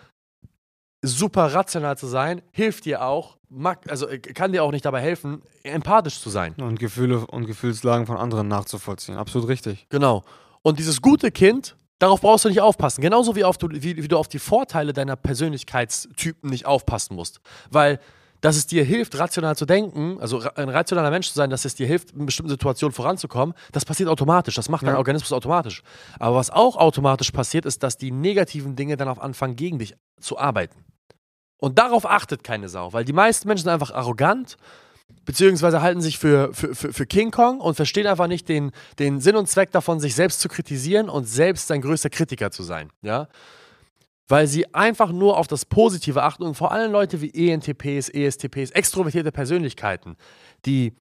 super 1.02 1.52
rational 1.52 1.96
zu 1.96 2.06
sein, 2.06 2.42
hilft 2.52 2.84
dir 2.84 3.04
auch, 3.04 3.36
also 3.88 4.08
äh, 4.08 4.18
kann 4.18 4.52
dir 4.52 4.64
auch 4.64 4.72
nicht 4.72 4.84
dabei 4.84 5.00
helfen, 5.00 5.42
empathisch 5.62 6.20
zu 6.20 6.30
sein. 6.30 6.54
Und 6.54 6.78
Gefühle 6.78 7.26
und 7.26 7.46
Gefühlslagen 7.46 8.06
von 8.06 8.16
anderen 8.16 8.48
nachzuvollziehen. 8.48 9.16
Absolut 9.16 9.48
richtig. 9.48 9.86
Genau. 9.90 10.24
Und 10.62 10.78
dieses 10.78 11.02
gute 11.02 11.30
Kind 11.30 11.76
Darauf 11.98 12.20
brauchst 12.20 12.44
du 12.44 12.48
nicht 12.48 12.60
aufpassen. 12.60 13.02
Genauso 13.02 13.36
wie, 13.36 13.44
auf 13.44 13.56
du, 13.56 13.68
wie, 13.70 13.96
wie 13.96 14.08
du 14.08 14.18
auf 14.18 14.28
die 14.28 14.38
Vorteile 14.38 14.92
deiner 14.92 15.16
Persönlichkeitstypen 15.16 16.50
nicht 16.50 16.66
aufpassen 16.66 17.14
musst. 17.14 17.40
Weil 17.70 18.00
dass 18.44 18.56
es 18.56 18.66
dir 18.66 18.84
hilft, 18.84 19.18
rational 19.18 19.56
zu 19.56 19.64
denken, 19.64 20.18
also 20.20 20.42
ein 20.56 20.68
rationaler 20.68 21.10
Mensch 21.10 21.28
zu 21.28 21.34
sein, 21.34 21.48
dass 21.48 21.64
es 21.64 21.76
dir 21.76 21.86
hilft, 21.86 22.10
in 22.10 22.26
bestimmten 22.26 22.50
Situationen 22.50 22.92
voranzukommen, 22.92 23.54
das 23.72 23.86
passiert 23.86 24.10
automatisch. 24.10 24.54
Das 24.54 24.68
macht 24.68 24.82
ja. 24.82 24.90
dein 24.90 24.98
Organismus 24.98 25.32
automatisch. 25.32 25.82
Aber 26.18 26.36
was 26.36 26.50
auch 26.50 26.76
automatisch 26.76 27.30
passiert, 27.30 27.64
ist, 27.64 27.82
dass 27.82 27.96
die 27.96 28.10
negativen 28.10 28.76
Dinge 28.76 28.98
dann 28.98 29.08
auf 29.08 29.18
anfangen, 29.18 29.56
gegen 29.56 29.78
dich 29.78 29.94
zu 30.20 30.38
arbeiten. 30.38 30.84
Und 31.56 31.78
darauf 31.78 32.04
achtet 32.04 32.44
keine 32.44 32.68
Sau, 32.68 32.92
weil 32.92 33.06
die 33.06 33.14
meisten 33.14 33.48
Menschen 33.48 33.64
sind 33.64 33.72
einfach 33.72 33.92
arrogant 33.92 34.58
beziehungsweise 35.24 35.82
halten 35.82 36.00
sich 36.00 36.18
für, 36.18 36.52
für, 36.52 36.74
für, 36.74 36.92
für, 36.92 37.06
King 37.06 37.30
Kong 37.30 37.60
und 37.60 37.74
verstehen 37.74 38.06
einfach 38.06 38.26
nicht 38.26 38.48
den, 38.48 38.72
den 38.98 39.20
Sinn 39.20 39.36
und 39.36 39.48
Zweck 39.48 39.70
davon, 39.70 40.00
sich 40.00 40.14
selbst 40.14 40.40
zu 40.40 40.48
kritisieren 40.48 41.08
und 41.08 41.26
selbst 41.26 41.68
sein 41.68 41.80
größter 41.80 42.10
Kritiker 42.10 42.50
zu 42.50 42.62
sein. 42.62 42.90
Ja? 43.02 43.28
Weil 44.28 44.46
sie 44.46 44.74
einfach 44.74 45.12
nur 45.12 45.38
auf 45.38 45.46
das 45.46 45.64
Positive 45.64 46.22
achten 46.22 46.42
und 46.42 46.54
vor 46.54 46.72
allem 46.72 46.92
Leute 46.92 47.20
wie 47.20 47.50
ENTPs, 47.50 48.08
ESTPs, 48.08 48.70
extrovertierte 48.70 49.32
Persönlichkeiten, 49.32 50.16
die, 50.66 50.94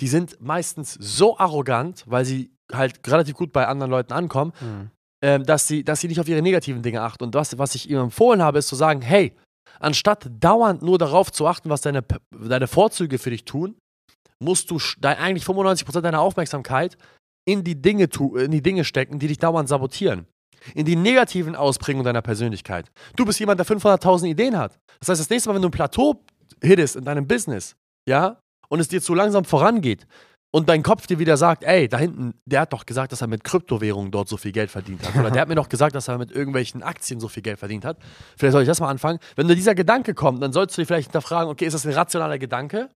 die 0.00 0.08
sind 0.08 0.40
meistens 0.40 0.94
so 0.94 1.38
arrogant, 1.38 2.04
weil 2.06 2.24
sie 2.24 2.50
halt 2.72 3.00
relativ 3.06 3.34
gut 3.34 3.52
bei 3.52 3.66
anderen 3.66 3.90
Leuten 3.90 4.12
ankommen, 4.12 4.52
mhm. 4.60 4.90
ähm, 5.22 5.44
dass, 5.44 5.66
sie, 5.66 5.84
dass 5.84 6.00
sie 6.00 6.08
nicht 6.08 6.20
auf 6.20 6.28
ihre 6.28 6.42
negativen 6.42 6.82
Dinge 6.82 7.02
achten. 7.02 7.24
Und 7.24 7.34
das, 7.34 7.58
was 7.58 7.74
ich 7.74 7.90
ihnen 7.90 8.04
empfohlen 8.04 8.42
habe, 8.42 8.58
ist 8.58 8.68
zu 8.68 8.76
sagen, 8.76 9.02
hey, 9.02 9.34
anstatt 9.78 10.28
dauernd 10.40 10.82
nur 10.82 10.98
darauf 10.98 11.30
zu 11.30 11.46
achten, 11.46 11.70
was 11.70 11.80
deine, 11.80 12.04
deine 12.30 12.66
Vorzüge 12.66 13.18
für 13.18 13.30
dich 13.30 13.44
tun, 13.44 13.76
musst 14.38 14.70
du 14.70 14.78
eigentlich 15.02 15.44
95% 15.44 16.00
deiner 16.00 16.20
Aufmerksamkeit 16.20 16.96
in 17.44 17.64
die, 17.64 17.80
Dinge 17.80 18.08
in 18.36 18.50
die 18.50 18.62
Dinge 18.62 18.84
stecken, 18.84 19.18
die 19.18 19.28
dich 19.28 19.38
dauernd 19.38 19.68
sabotieren. 19.68 20.26
In 20.74 20.84
die 20.84 20.96
negativen 20.96 21.56
Ausprägungen 21.56 22.04
deiner 22.04 22.22
Persönlichkeit. 22.22 22.90
Du 23.16 23.24
bist 23.24 23.40
jemand, 23.40 23.60
der 23.60 23.66
500.000 23.66 24.26
Ideen 24.26 24.58
hat. 24.58 24.78
Das 24.98 25.08
heißt, 25.08 25.20
das 25.20 25.30
nächste 25.30 25.48
Mal, 25.48 25.54
wenn 25.54 25.62
du 25.62 25.68
ein 25.68 25.72
Plateau 25.72 26.22
hittest 26.62 26.96
in 26.96 27.04
deinem 27.04 27.26
Business, 27.26 27.76
ja, 28.06 28.40
und 28.68 28.80
es 28.80 28.88
dir 28.88 29.00
zu 29.00 29.14
langsam 29.14 29.44
vorangeht, 29.44 30.06
und 30.52 30.68
dein 30.68 30.82
Kopf 30.82 31.06
dir 31.06 31.18
wieder 31.18 31.36
sagt, 31.36 31.62
ey, 31.62 31.88
da 31.88 31.98
hinten, 31.98 32.34
der 32.44 32.62
hat 32.62 32.72
doch 32.72 32.84
gesagt, 32.84 33.12
dass 33.12 33.20
er 33.20 33.28
mit 33.28 33.44
Kryptowährungen 33.44 34.10
dort 34.10 34.28
so 34.28 34.36
viel 34.36 34.50
Geld 34.50 34.70
verdient 34.70 35.06
hat. 35.06 35.14
Oder 35.16 35.30
der 35.30 35.42
hat 35.42 35.48
mir 35.48 35.54
doch 35.54 35.68
gesagt, 35.68 35.94
dass 35.94 36.08
er 36.08 36.18
mit 36.18 36.32
irgendwelchen 36.32 36.82
Aktien 36.82 37.20
so 37.20 37.28
viel 37.28 37.42
Geld 37.42 37.58
verdient 37.58 37.84
hat. 37.84 37.98
Vielleicht 38.36 38.52
soll 38.52 38.62
ich 38.62 38.68
das 38.68 38.80
mal 38.80 38.88
anfangen. 38.88 39.20
Wenn 39.36 39.46
dir 39.46 39.54
dieser 39.54 39.76
Gedanke 39.76 40.12
kommt, 40.12 40.42
dann 40.42 40.52
solltest 40.52 40.76
du 40.76 40.82
dir 40.82 40.86
vielleicht 40.86 41.08
hinterfragen, 41.08 41.50
okay, 41.50 41.66
ist 41.66 41.74
das 41.74 41.86
ein 41.86 41.92
rationaler 41.92 42.38
Gedanke? 42.38 42.90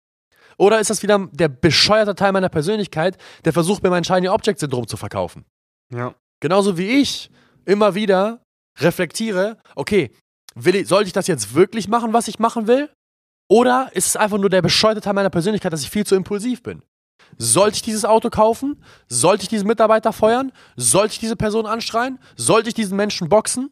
Oder 0.56 0.80
ist 0.80 0.90
das 0.90 1.02
wieder 1.02 1.28
der 1.32 1.48
bescheuerte 1.48 2.14
Teil 2.14 2.32
meiner 2.32 2.48
Persönlichkeit, 2.48 3.18
der 3.44 3.52
versucht, 3.52 3.82
mir 3.82 3.90
mein 3.90 4.04
Shiny 4.04 4.28
Object 4.28 4.58
Syndrom 4.58 4.86
zu 4.86 4.96
verkaufen? 4.96 5.44
Ja. 5.94 6.14
Genauso 6.40 6.78
wie 6.78 7.00
ich 7.00 7.30
immer 7.66 7.94
wieder 7.94 8.42
reflektiere, 8.78 9.58
okay, 9.74 10.10
ich, 10.54 10.88
sollte 10.88 11.06
ich 11.06 11.12
das 11.12 11.26
jetzt 11.26 11.54
wirklich 11.54 11.88
machen, 11.88 12.12
was 12.12 12.28
ich 12.28 12.38
machen 12.38 12.66
will? 12.66 12.90
Oder 13.50 13.90
ist 13.92 14.06
es 14.06 14.16
einfach 14.16 14.38
nur 14.38 14.48
der 14.48 14.62
bescheuerte 14.62 15.02
Teil 15.02 15.12
meiner 15.12 15.30
Persönlichkeit, 15.30 15.72
dass 15.72 15.82
ich 15.82 15.90
viel 15.90 16.06
zu 16.06 16.14
impulsiv 16.14 16.62
bin? 16.62 16.82
Sollte 17.38 17.76
ich 17.76 17.82
dieses 17.82 18.04
Auto 18.04 18.30
kaufen? 18.30 18.82
Sollte 19.08 19.44
ich 19.44 19.48
diesen 19.48 19.66
Mitarbeiter 19.66 20.12
feuern? 20.12 20.52
Sollte 20.76 21.14
ich 21.14 21.18
diese 21.18 21.36
Person 21.36 21.66
anschreien? 21.66 22.18
Sollte 22.36 22.68
ich 22.68 22.74
diesen 22.74 22.96
Menschen 22.96 23.28
boxen? 23.28 23.70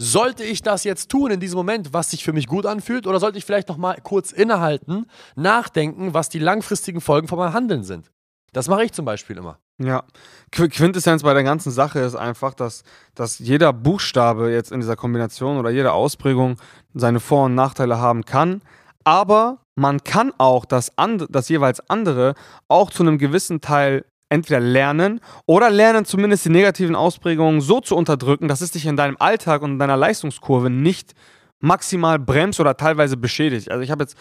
Sollte 0.00 0.44
ich 0.44 0.62
das 0.62 0.84
jetzt 0.84 1.10
tun 1.10 1.32
in 1.32 1.40
diesem 1.40 1.56
Moment, 1.56 1.92
was 1.92 2.10
sich 2.10 2.22
für 2.22 2.32
mich 2.32 2.46
gut 2.46 2.66
anfühlt? 2.66 3.06
Oder 3.06 3.18
sollte 3.18 3.36
ich 3.36 3.44
vielleicht 3.44 3.68
noch 3.68 3.78
mal 3.78 3.96
kurz 4.02 4.30
innehalten, 4.30 5.06
nachdenken, 5.34 6.14
was 6.14 6.28
die 6.28 6.38
langfristigen 6.38 7.00
Folgen 7.00 7.26
von 7.26 7.38
meinem 7.38 7.52
Handeln 7.52 7.82
sind? 7.82 8.10
Das 8.52 8.68
mache 8.68 8.84
ich 8.84 8.92
zum 8.92 9.04
Beispiel 9.04 9.36
immer. 9.36 9.58
Ja, 9.80 10.04
Quintessenz 10.50 11.22
bei 11.22 11.34
der 11.34 11.44
ganzen 11.44 11.70
Sache 11.70 12.00
ist 12.00 12.16
einfach, 12.16 12.54
dass, 12.54 12.82
dass 13.14 13.38
jeder 13.38 13.72
Buchstabe 13.72 14.50
jetzt 14.50 14.72
in 14.72 14.80
dieser 14.80 14.96
Kombination 14.96 15.58
oder 15.58 15.70
jede 15.70 15.92
Ausprägung 15.92 16.56
seine 16.94 17.20
Vor- 17.20 17.44
und 17.44 17.54
Nachteile 17.54 17.98
haben 17.98 18.24
kann, 18.24 18.62
aber 19.08 19.62
man 19.74 20.04
kann 20.04 20.34
auch 20.36 20.66
das, 20.66 20.92
das 21.30 21.48
jeweils 21.48 21.80
andere 21.88 22.34
auch 22.68 22.90
zu 22.90 23.02
einem 23.02 23.16
gewissen 23.16 23.62
Teil 23.62 24.04
entweder 24.28 24.60
lernen 24.60 25.20
oder 25.46 25.70
lernen 25.70 26.04
zumindest 26.04 26.44
die 26.44 26.50
negativen 26.50 26.94
Ausprägungen 26.94 27.62
so 27.62 27.80
zu 27.80 27.96
unterdrücken, 27.96 28.48
dass 28.48 28.60
es 28.60 28.72
dich 28.72 28.84
in 28.84 28.98
deinem 28.98 29.16
Alltag 29.18 29.62
und 29.62 29.72
in 29.72 29.78
deiner 29.78 29.96
Leistungskurve 29.96 30.68
nicht 30.68 31.14
maximal 31.58 32.18
bremst 32.18 32.60
oder 32.60 32.76
teilweise 32.76 33.16
beschädigt. 33.16 33.70
Also 33.70 33.82
ich 33.82 33.90
habe 33.90 34.02
jetzt 34.02 34.14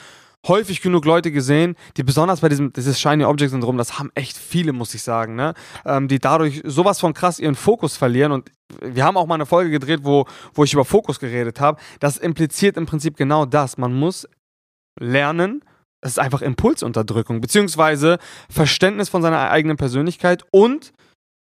häufig 0.47 0.81
genug 0.81 1.03
Leute 1.03 1.33
gesehen, 1.33 1.75
die 1.97 2.03
besonders 2.03 2.39
bei 2.39 2.47
diesem 2.47 2.71
dieses 2.71 2.97
Shiny 2.97 3.25
Object 3.25 3.51
Syndrom, 3.51 3.77
das 3.77 3.99
haben 3.99 4.09
echt 4.15 4.37
viele, 4.37 4.71
muss 4.71 4.93
ich 4.93 5.03
sagen, 5.03 5.35
ne? 5.35 5.53
Ähm, 5.85 6.07
die 6.07 6.19
dadurch 6.19 6.61
sowas 6.63 7.01
von 7.01 7.13
krass 7.13 7.39
ihren 7.39 7.55
Fokus 7.55 7.97
verlieren 7.97 8.31
und 8.31 8.49
wir 8.81 9.03
haben 9.03 9.17
auch 9.17 9.27
mal 9.27 9.35
eine 9.35 9.45
Folge 9.45 9.71
gedreht, 9.71 10.01
wo, 10.03 10.25
wo 10.53 10.63
ich 10.63 10.71
über 10.71 10.85
Fokus 10.85 11.19
geredet 11.19 11.59
habe. 11.59 11.79
Das 11.99 12.17
impliziert 12.17 12.77
im 12.77 12.85
Prinzip 12.85 13.17
genau 13.17 13.45
das. 13.45 13.77
Man 13.77 13.93
muss 13.93 14.27
lernen, 14.99 15.63
das 16.01 16.13
ist 16.13 16.19
einfach 16.19 16.41
Impulsunterdrückung, 16.41 17.41
beziehungsweise 17.41 18.19
Verständnis 18.49 19.09
von 19.09 19.21
seiner 19.21 19.49
eigenen 19.49 19.77
Persönlichkeit 19.77 20.43
und 20.51 20.93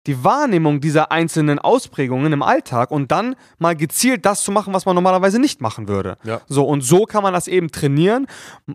die 0.06 0.24
Wahrnehmung 0.24 0.80
dieser 0.80 1.12
einzelnen 1.12 1.60
Ausprägungen 1.60 2.32
im 2.32 2.42
Alltag 2.42 2.92
und 2.92 3.12
dann 3.12 3.36
mal 3.58 3.76
gezielt 3.76 4.26
das 4.26 4.42
zu 4.42 4.52
machen, 4.52 4.74
was 4.74 4.86
man 4.86 4.96
normalerweise 4.96 5.38
nicht 5.38 5.60
machen 5.60 5.90
würde. 5.90 6.18
Ja. 6.24 6.42
So, 6.48 6.66
und 6.66 6.82
so 6.82 7.04
kann 7.04 7.24
man 7.24 7.34
das 7.34 7.48
eben 7.48 7.72
trainieren. 7.72 8.28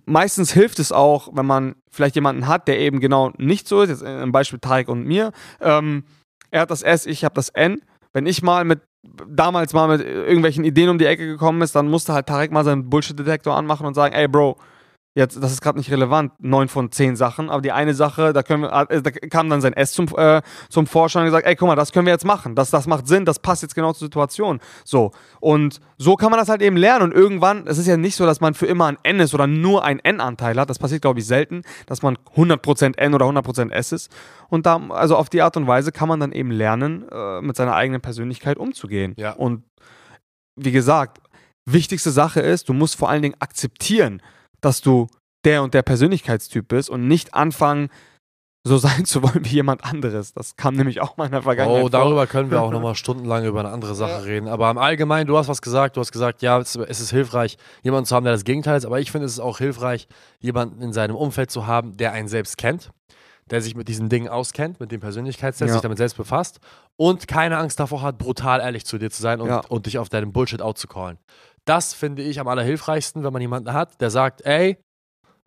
Meistens 0.04 0.52
hilft 0.52 0.78
es 0.78 0.92
auch, 0.92 1.30
wenn 1.32 1.46
man 1.46 1.76
vielleicht 1.90 2.16
jemanden 2.16 2.46
hat, 2.46 2.68
der 2.68 2.78
eben 2.78 3.00
genau 3.00 3.32
nicht 3.38 3.66
so 3.66 3.80
ist. 3.80 3.88
Jetzt 3.88 4.02
im 4.02 4.30
Beispiel 4.30 4.58
Tarek 4.58 4.88
und 4.88 5.06
mir. 5.06 5.32
Ähm, 5.60 6.04
er 6.50 6.62
hat 6.62 6.70
das 6.70 6.82
S, 6.82 7.06
ich 7.06 7.24
habe 7.24 7.34
das 7.34 7.48
N. 7.48 7.80
Wenn 8.12 8.26
ich 8.26 8.42
mal 8.42 8.64
mit 8.64 8.82
damals 9.02 9.72
mal 9.72 9.88
mit 9.88 10.06
irgendwelchen 10.06 10.64
Ideen 10.64 10.88
um 10.88 10.98
die 10.98 11.06
Ecke 11.06 11.26
gekommen 11.26 11.62
ist, 11.62 11.74
dann 11.74 11.88
musste 11.88 12.12
halt 12.12 12.26
Tarek 12.26 12.52
mal 12.52 12.64
seinen 12.64 12.88
Bullshit-Detektor 12.88 13.54
anmachen 13.54 13.86
und 13.86 13.94
sagen, 13.94 14.14
ey 14.14 14.28
Bro, 14.28 14.56
jetzt, 15.14 15.42
das 15.42 15.52
ist 15.52 15.60
gerade 15.60 15.78
nicht 15.78 15.90
relevant, 15.90 16.32
neun 16.38 16.68
von 16.68 16.90
zehn 16.90 17.16
Sachen, 17.16 17.50
aber 17.50 17.60
die 17.60 17.72
eine 17.72 17.94
Sache, 17.94 18.32
da, 18.32 18.42
können 18.42 18.62
wir, 18.62 18.90
äh, 18.90 19.02
da 19.02 19.10
kam 19.10 19.50
dann 19.50 19.60
sein 19.60 19.74
S 19.74 19.92
zum, 19.92 20.06
äh, 20.16 20.40
zum 20.70 20.86
Vorschein 20.86 21.22
und 21.22 21.26
gesagt, 21.26 21.46
ey, 21.46 21.54
guck 21.54 21.68
mal, 21.68 21.76
das 21.76 21.92
können 21.92 22.06
wir 22.06 22.12
jetzt 22.12 22.24
machen, 22.24 22.54
das, 22.54 22.70
das 22.70 22.86
macht 22.86 23.06
Sinn, 23.06 23.24
das 23.24 23.38
passt 23.38 23.62
jetzt 23.62 23.74
genau 23.74 23.92
zur 23.92 24.06
Situation. 24.06 24.60
So, 24.84 25.12
und 25.40 25.80
so 25.98 26.16
kann 26.16 26.30
man 26.30 26.38
das 26.38 26.48
halt 26.48 26.62
eben 26.62 26.76
lernen 26.76 27.04
und 27.04 27.12
irgendwann, 27.12 27.66
es 27.66 27.78
ist 27.78 27.86
ja 27.86 27.96
nicht 27.96 28.16
so, 28.16 28.24
dass 28.24 28.40
man 28.40 28.54
für 28.54 28.66
immer 28.66 28.86
ein 28.86 28.98
N 29.02 29.20
ist 29.20 29.34
oder 29.34 29.46
nur 29.46 29.84
ein 29.84 29.98
N-Anteil 29.98 30.58
hat, 30.58 30.70
das 30.70 30.78
passiert, 30.78 31.02
glaube 31.02 31.20
ich, 31.20 31.26
selten, 31.26 31.62
dass 31.86 32.02
man 32.02 32.16
100% 32.34 32.96
N 32.96 33.14
oder 33.14 33.26
100% 33.26 33.70
S 33.70 33.92
ist 33.92 34.10
und 34.48 34.64
da, 34.64 34.80
also 34.88 35.16
auf 35.16 35.28
die 35.28 35.42
Art 35.42 35.56
und 35.56 35.66
Weise 35.66 35.92
kann 35.92 36.08
man 36.08 36.20
dann 36.20 36.32
eben 36.32 36.50
lernen, 36.50 37.06
äh, 37.10 37.42
mit 37.42 37.56
seiner 37.56 37.74
eigenen 37.74 38.00
Persönlichkeit 38.00 38.56
umzugehen. 38.56 39.14
Ja. 39.18 39.32
Und 39.32 39.64
wie 40.56 40.72
gesagt, 40.72 41.20
wichtigste 41.66 42.10
Sache 42.10 42.40
ist, 42.40 42.68
du 42.68 42.72
musst 42.72 42.96
vor 42.96 43.10
allen 43.10 43.22
Dingen 43.22 43.36
akzeptieren, 43.38 44.22
dass 44.62 44.80
du 44.80 45.08
der 45.44 45.62
und 45.62 45.74
der 45.74 45.82
Persönlichkeitstyp 45.82 46.68
bist 46.68 46.88
und 46.88 47.06
nicht 47.06 47.34
anfangen, 47.34 47.90
so 48.64 48.78
sein 48.78 49.04
zu 49.04 49.22
wollen 49.24 49.44
wie 49.44 49.48
jemand 49.56 49.82
anderes. 49.84 50.32
Das 50.34 50.54
kam 50.56 50.76
nämlich 50.76 51.00
auch 51.00 51.16
mal 51.16 51.26
in 51.26 51.32
der 51.32 51.42
Vergangenheit. 51.42 51.78
Oh, 51.78 51.82
vor. 51.82 51.90
darüber 51.90 52.26
können 52.28 52.50
wir 52.52 52.62
auch 52.62 52.70
nochmal 52.70 52.94
stundenlang 52.94 53.44
über 53.44 53.58
eine 53.60 53.70
andere 53.70 53.96
Sache 53.96 54.12
Ja. 54.12 54.18
reden. 54.18 54.46
Aber 54.48 54.70
im 54.70 54.78
Allgemeinen, 54.78 55.26
du 55.26 55.36
hast 55.36 55.48
was 55.48 55.60
gesagt, 55.62 55.96
du 55.96 56.00
hast 56.00 56.12
gesagt, 56.12 56.42
ja, 56.42 56.58
es, 56.60 56.76
es 56.76 57.00
ist 57.00 57.10
hilfreich, 57.10 57.58
jemanden 57.82 58.06
zu 58.06 58.14
haben, 58.14 58.22
der 58.24 58.32
das 58.32 58.44
Gegenteil 58.44 58.78
ist. 58.78 58.84
Aber 58.86 59.00
ich 59.00 59.10
finde, 59.10 59.26
es 59.26 59.32
ist 59.32 59.40
auch 59.40 59.58
hilfreich, 59.58 60.06
jemanden 60.38 60.80
in 60.80 60.92
seinem 60.92 61.16
Umfeld 61.16 61.50
zu 61.50 61.66
haben, 61.66 61.96
der 61.96 62.12
einen 62.12 62.28
selbst 62.28 62.56
kennt, 62.56 62.90
der 63.50 63.60
sich 63.62 63.74
mit 63.74 63.88
diesen 63.88 64.08
Dingen 64.08 64.28
auskennt, 64.28 64.78
mit 64.78 64.92
dem 64.92 65.00
Persönlichkeitstest, 65.00 65.68
Ja. 65.68 65.72
sich 65.72 65.82
damit 65.82 65.98
selbst 65.98 66.16
befasst 66.16 66.60
und 66.96 67.26
keine 67.26 67.58
Angst 67.58 67.80
davor 67.80 68.00
hat, 68.02 68.16
brutal 68.16 68.60
ehrlich 68.60 68.86
zu 68.86 68.96
dir 68.96 69.10
zu 69.10 69.20
sein 69.20 69.40
und, 69.40 69.48
Ja. 69.48 69.62
und 69.68 69.86
dich 69.86 69.98
auf 69.98 70.08
deinem 70.08 70.32
Bullshit 70.32 70.62
outzucallen. 70.62 71.18
Das 71.64 71.94
finde 71.94 72.22
ich 72.22 72.40
am 72.40 72.48
allerhilfreichsten, 72.48 73.22
wenn 73.22 73.32
man 73.32 73.42
jemanden 73.42 73.72
hat, 73.72 74.00
der 74.00 74.10
sagt, 74.10 74.40
ey, 74.42 74.78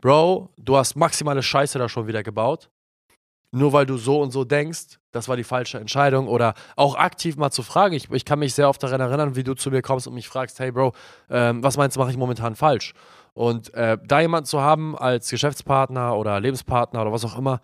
Bro, 0.01 0.49
du 0.57 0.77
hast 0.77 0.95
maximale 0.95 1.41
Scheiße 1.41 1.79
da 1.79 1.89
schon 1.89 2.07
wieder 2.07 2.23
gebaut. 2.23 2.69
Nur 3.51 3.71
weil 3.71 3.85
du 3.85 3.97
so 3.97 4.21
und 4.21 4.31
so 4.31 4.43
denkst, 4.43 4.99
das 5.11 5.29
war 5.29 5.37
die 5.37 5.45
falsche 5.45 5.79
Entscheidung. 5.79 6.27
Oder 6.27 6.53
auch 6.75 6.95
aktiv 6.95 7.37
mal 7.37 7.51
zu 7.51 7.63
fragen. 7.63 7.95
Ich, 7.95 8.11
ich 8.11 8.25
kann 8.25 8.39
mich 8.39 8.53
sehr 8.53 8.67
oft 8.67 8.83
daran 8.83 8.99
erinnern, 8.99 9.35
wie 9.35 9.43
du 9.43 9.53
zu 9.53 9.71
mir 9.71 9.81
kommst 9.81 10.07
und 10.07 10.13
mich 10.13 10.27
fragst, 10.27 10.59
hey 10.59 10.71
Bro, 10.71 10.93
ähm, 11.29 11.63
was 11.63 11.77
meinst 11.77 11.95
du, 11.95 12.01
mache 12.01 12.11
ich 12.11 12.17
momentan 12.17 12.55
falsch? 12.55 12.93
Und 13.33 13.73
äh, 13.73 13.97
da 14.03 14.19
jemanden 14.19 14.45
zu 14.45 14.61
haben 14.61 14.97
als 14.97 15.29
Geschäftspartner 15.29 16.17
oder 16.17 16.39
Lebenspartner 16.39 17.01
oder 17.01 17.11
was 17.11 17.25
auch 17.25 17.37
immer, 17.37 17.61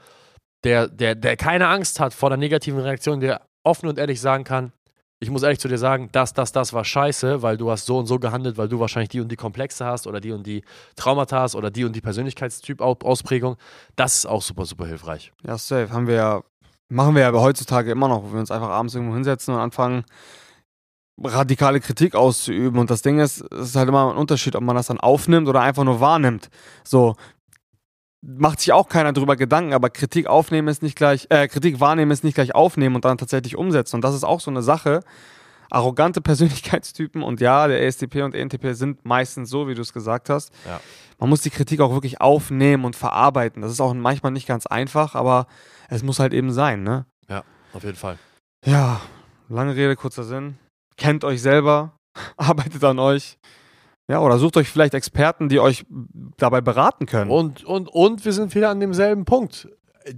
der, 0.63 0.88
der, 0.88 1.15
der 1.15 1.38
keine 1.38 1.67
Angst 1.67 2.00
hat 2.00 2.13
vor 2.13 2.29
der 2.29 2.38
negativen 2.38 2.80
Reaktion, 2.80 3.19
der 3.19 3.41
offen 3.63 3.88
und 3.88 3.97
ehrlich 3.97 4.21
sagen 4.21 4.43
kann, 4.43 4.73
ich 5.21 5.29
muss 5.29 5.43
ehrlich 5.43 5.60
zu 5.60 5.67
dir 5.67 5.77
sagen, 5.77 6.10
das, 6.12 6.34
das, 6.34 6.51
das 6.51 6.73
war 6.73 6.84
scheiße, 6.84 7.43
weil 7.43 7.55
du 7.55 7.69
hast 7.69 7.86
so 7.86 7.99
und 7.99 8.07
so 8.07 8.17
gehandelt, 8.17 8.57
weil 8.57 8.67
du 8.67 8.79
wahrscheinlich 8.79 9.10
die 9.10 9.21
und 9.21 9.31
die 9.31 9.36
Komplexe 9.36 9.86
hast 9.86 10.07
oder 10.07 10.19
die 10.19 10.31
und 10.31 10.47
die 10.47 10.63
Traumata 10.95 11.41
hast 11.41 11.53
oder 11.53 11.69
die 11.69 11.86
und 11.86 11.95
die 11.95 12.01
Persönlichkeitstyp-Ausprägung. 12.01 13.55
Das 13.95 14.15
ist 14.15 14.25
auch 14.25 14.41
super, 14.41 14.65
super 14.65 14.88
hilfreich. 14.88 15.31
Ja, 15.45 15.60
safe. 15.60 15.91
Haben 15.91 16.07
wir 16.07 16.15
ja, 16.15 16.41
machen 16.89 17.13
wir 17.13 17.21
ja 17.21 17.31
heutzutage 17.34 17.91
immer 17.91 18.07
noch, 18.07 18.23
wo 18.23 18.34
wir 18.34 18.39
uns 18.39 18.49
einfach 18.49 18.69
abends 18.69 18.95
irgendwo 18.95 19.13
hinsetzen 19.13 19.53
und 19.53 19.60
anfangen, 19.60 20.05
radikale 21.23 21.81
Kritik 21.81 22.15
auszuüben. 22.15 22.79
Und 22.79 22.89
das 22.89 23.03
Ding 23.03 23.19
ist, 23.19 23.41
es 23.51 23.69
ist 23.69 23.75
halt 23.75 23.89
immer 23.89 24.12
ein 24.12 24.17
Unterschied, 24.17 24.55
ob 24.55 24.63
man 24.63 24.75
das 24.75 24.88
dann 24.88 24.99
aufnimmt 24.99 25.47
oder 25.47 25.62
einfach 25.62 25.84
nur 25.84 25.99
wahrnimmt. 25.99 26.49
So. 26.84 27.15
Macht 28.23 28.60
sich 28.60 28.71
auch 28.71 28.88
keiner 28.88 29.13
drüber 29.13 29.36
Gedanken, 29.36 29.73
aber 29.73 29.89
Kritik 29.89 30.27
aufnehmen 30.27 30.67
ist 30.67 30.84
nicht 30.84 30.95
gleich, 30.95 31.25
äh, 31.29 31.47
Kritik 31.47 31.79
wahrnehmen 31.79 32.12
ist 32.12 32.23
nicht 32.23 32.36
gleich 32.36 32.53
aufnehmen 32.53 32.95
und 32.95 33.05
dann 33.05 33.17
tatsächlich 33.17 33.55
umsetzen. 33.55 33.95
Und 33.95 34.03
das 34.03 34.13
ist 34.13 34.23
auch 34.23 34.39
so 34.39 34.51
eine 34.51 34.62
Sache. 34.62 35.01
Arrogante 35.71 36.21
Persönlichkeitstypen 36.21 37.23
und 37.23 37.41
ja, 37.41 37.67
der 37.67 37.84
ESTP 37.84 38.21
und 38.23 38.36
ENTP 38.36 38.73
sind 38.73 39.05
meistens 39.05 39.49
so, 39.49 39.67
wie 39.67 39.73
du 39.73 39.81
es 39.81 39.93
gesagt 39.93 40.29
hast. 40.29 40.53
Ja. 40.65 40.79
Man 41.17 41.29
muss 41.29 41.41
die 41.41 41.49
Kritik 41.49 41.79
auch 41.81 41.93
wirklich 41.93 42.21
aufnehmen 42.21 42.86
und 42.86 42.95
verarbeiten. 42.95 43.62
Das 43.62 43.71
ist 43.71 43.79
auch 43.79 43.93
manchmal 43.93 44.31
nicht 44.31 44.47
ganz 44.47 44.65
einfach, 44.65 45.15
aber 45.15 45.47
es 45.89 46.03
muss 46.03 46.19
halt 46.19 46.34
eben 46.34 46.51
sein, 46.51 46.84
ne? 46.84 47.05
Auf 47.73 47.84
jeden 47.84 47.97
Fall. 47.97 48.17
Ja, 48.65 49.01
lange 49.49 49.75
Rede, 49.75 49.95
kurzer 49.95 50.23
Sinn. 50.23 50.57
Kennt 50.97 51.23
euch 51.23 51.41
selber, 51.41 51.93
arbeitet 52.38 52.84
an 52.84 52.99
euch. 52.99 53.38
Ja, 54.12 54.19
oder 54.19 54.38
sucht 54.38 54.58
euch 54.58 54.67
vielleicht 54.67 54.93
Experten, 54.93 55.47
die 55.47 55.62
euch 55.62 55.86
dabei 56.36 56.60
beraten 56.60 57.06
können. 57.06 57.32
Und, 57.32 57.63
und, 57.63 57.88
und 57.88 58.26
wir 58.26 58.34
sind 58.34 58.54
wieder 58.54 58.69
an 58.69 58.82
demselben 58.82 59.24
Punkt. 59.24 59.69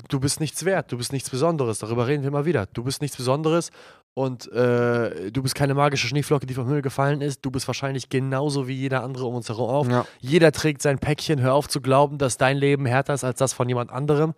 Du 0.10 0.19
bist 0.19 0.39
nichts 0.39 0.65
wert, 0.65 0.91
du 0.91 0.97
bist 0.97 1.13
nichts 1.13 1.29
Besonderes. 1.29 1.77
Darüber 1.77 2.08
reden 2.08 2.23
wir 2.23 2.29
immer 2.29 2.45
wieder. 2.45 2.65
Du 2.73 2.84
bist 2.84 3.03
nichts 3.03 3.17
Besonderes 3.17 3.69
und 4.15 4.51
äh, 4.51 5.32
du 5.32 5.43
bist 5.43 5.53
keine 5.53 5.75
magische 5.75 6.08
Schneeflocke, 6.08 6.47
die 6.47 6.56
vom 6.56 6.65
Himmel 6.65 6.82
gefallen 6.82 7.21
ist. 7.21 7.45
Du 7.45 7.51
bist 7.51 7.67
wahrscheinlich 7.67 8.10
genauso 8.10 8.67
wie 8.67 8.73
jeder 8.73 9.03
andere 9.03 9.25
um 9.25 9.36
uns 9.36 9.47
herum 9.47 9.69
auf. 9.69 9.88
ja, 9.88 10.08
Jeder 10.19 10.51
trägt 10.51 10.82
sein 10.82 10.97
Päckchen. 10.97 11.39
Hör 11.39 11.53
auf 11.53 11.69
zu 11.69 11.79
glauben, 11.79 12.17
dass 12.17 12.38
dein 12.38 12.58
Leben 12.58 12.88
härter 12.88 13.13
ist 13.13 13.23
als 13.23 13.38
das 13.38 13.53
von 13.53 13.69
jemand 13.69 13.91
anderem. 13.91 14.34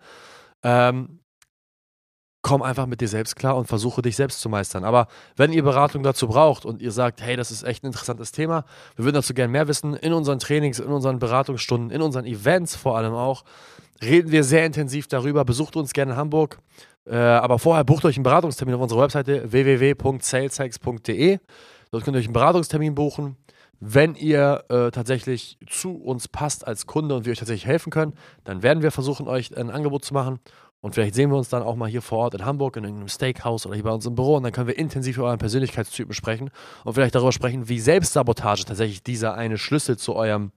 Ähm, 0.62 1.20
komm 2.46 2.62
einfach 2.62 2.86
mit 2.86 3.00
dir 3.00 3.08
selbst 3.08 3.34
klar 3.34 3.56
und 3.56 3.66
versuche 3.66 4.02
dich 4.02 4.14
selbst 4.14 4.40
zu 4.40 4.48
meistern. 4.48 4.84
Aber 4.84 5.08
wenn 5.34 5.52
ihr 5.52 5.64
Beratung 5.64 6.04
dazu 6.04 6.28
braucht 6.28 6.64
und 6.64 6.80
ihr 6.80 6.92
sagt, 6.92 7.20
hey, 7.20 7.34
das 7.34 7.50
ist 7.50 7.64
echt 7.64 7.82
ein 7.82 7.88
interessantes 7.88 8.30
Thema, 8.30 8.64
wir 8.94 9.04
würden 9.04 9.16
dazu 9.16 9.34
gerne 9.34 9.50
mehr 9.50 9.66
wissen, 9.66 9.94
in 9.94 10.12
unseren 10.12 10.38
Trainings, 10.38 10.78
in 10.78 10.86
unseren 10.86 11.18
Beratungsstunden, 11.18 11.90
in 11.90 12.00
unseren 12.02 12.24
Events 12.24 12.76
vor 12.76 12.96
allem 12.96 13.14
auch, 13.14 13.42
reden 14.00 14.30
wir 14.30 14.44
sehr 14.44 14.64
intensiv 14.64 15.08
darüber. 15.08 15.44
Besucht 15.44 15.74
uns 15.74 15.92
gerne 15.92 16.12
in 16.12 16.18
Hamburg. 16.18 16.60
Äh, 17.04 17.16
aber 17.16 17.58
vorher 17.58 17.82
bucht 17.82 18.04
euch 18.04 18.14
einen 18.14 18.22
Beratungstermin 18.22 18.76
auf 18.76 18.80
unserer 18.80 19.02
Webseite 19.02 19.50
www.saleshacks.de. 19.50 21.40
Dort 21.90 22.04
könnt 22.04 22.16
ihr 22.16 22.20
euch 22.20 22.26
einen 22.26 22.32
Beratungstermin 22.32 22.94
buchen. 22.94 23.36
Wenn 23.80 24.14
ihr 24.14 24.64
äh, 24.68 24.90
tatsächlich 24.92 25.58
zu 25.68 25.96
uns 25.96 26.28
passt 26.28 26.66
als 26.66 26.86
Kunde 26.86 27.16
und 27.16 27.24
wir 27.24 27.32
euch 27.32 27.38
tatsächlich 27.38 27.66
helfen 27.66 27.90
können, 27.90 28.14
dann 28.44 28.62
werden 28.62 28.84
wir 28.84 28.92
versuchen, 28.92 29.26
euch 29.26 29.56
ein 29.56 29.70
Angebot 29.70 30.04
zu 30.04 30.14
machen. 30.14 30.38
Und 30.86 30.92
vielleicht 30.92 31.16
sehen 31.16 31.30
wir 31.30 31.36
uns 31.36 31.48
dann 31.48 31.64
auch 31.64 31.74
mal 31.74 31.88
hier 31.88 32.00
vor 32.00 32.18
Ort 32.18 32.34
in 32.34 32.44
Hamburg 32.44 32.76
in 32.76 32.84
irgendeinem 32.84 33.08
Steakhouse 33.08 33.66
oder 33.66 33.74
hier 33.74 33.82
bei 33.82 33.90
uns 33.90 34.06
im 34.06 34.14
Büro 34.14 34.36
und 34.36 34.44
dann 34.44 34.52
können 34.52 34.68
wir 34.68 34.78
intensiv 34.78 35.16
über 35.16 35.26
euren 35.26 35.38
Persönlichkeitstypen 35.40 36.14
sprechen 36.14 36.48
und 36.84 36.94
vielleicht 36.94 37.16
darüber 37.16 37.32
sprechen, 37.32 37.68
wie 37.68 37.80
Selbstsabotage 37.80 38.64
tatsächlich 38.66 39.02
dieser 39.02 39.34
eine 39.34 39.58
Schlüssel 39.58 39.98
zu 39.98 40.14
eurem 40.14 40.52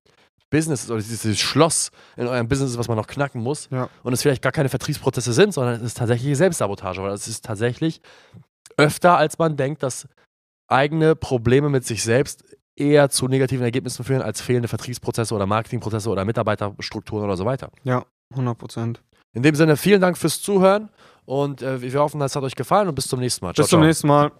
Business 0.51 0.83
ist 0.83 0.91
oder 0.91 1.01
dieses 1.01 1.39
Schloss 1.39 1.89
in 2.15 2.27
eurem 2.27 2.47
Business 2.47 2.69
ist, 2.69 2.77
was 2.77 2.87
man 2.87 2.95
noch 2.95 3.07
knacken 3.07 3.41
muss. 3.41 3.69
Ja. 3.71 3.89
Und 4.03 4.13
es 4.13 4.21
vielleicht 4.21 4.43
gar 4.43 4.51
keine 4.51 4.69
Vertriebsprozesse 4.69 5.33
sind, 5.33 5.51
sondern 5.51 5.77
es 5.77 5.81
ist 5.81 5.97
tatsächlich 5.97 6.37
Selbstsabotage, 6.37 7.01
weil 7.01 7.11
es 7.11 7.27
ist 7.27 7.43
tatsächlich 7.43 7.99
öfter, 8.77 9.17
als 9.17 9.39
man 9.39 9.57
denkt, 9.57 9.81
dass 9.81 10.07
eigene 10.67 11.15
Probleme 11.15 11.69
mit 11.69 11.87
sich 11.87 12.03
selbst 12.03 12.45
eher 12.75 13.09
zu 13.09 13.27
negativen 13.27 13.63
Ergebnissen 13.63 14.05
führen 14.05 14.21
als 14.21 14.41
fehlende 14.41 14.67
Vertriebsprozesse 14.67 15.33
oder 15.33 15.47
Marketingprozesse 15.47 16.07
oder 16.07 16.23
Mitarbeiterstrukturen 16.23 17.25
oder 17.25 17.35
so 17.35 17.45
weiter. 17.45 17.71
ja, 17.83 18.05
100 18.29 18.57
Prozent. 18.59 19.01
In 19.33 19.43
dem 19.43 19.55
Sinne, 19.55 19.77
vielen 19.77 20.01
Dank 20.01 20.17
fürs 20.17 20.41
Zuhören 20.41 20.89
und 21.25 21.61
äh, 21.61 21.81
wir 21.81 21.99
hoffen, 21.99 22.21
es 22.21 22.35
hat 22.35 22.43
euch 22.43 22.55
gefallen 22.55 22.87
und 22.87 22.95
bis 22.95 23.07
zum 23.07 23.19
nächsten 23.19 23.45
Mal. 23.45 23.53
Ciao, 23.53 23.63
Bis 23.63 23.69
zum 23.69 23.79
ciao. 23.79 23.87
nächsten 23.87 24.07
Mal. 24.07 24.31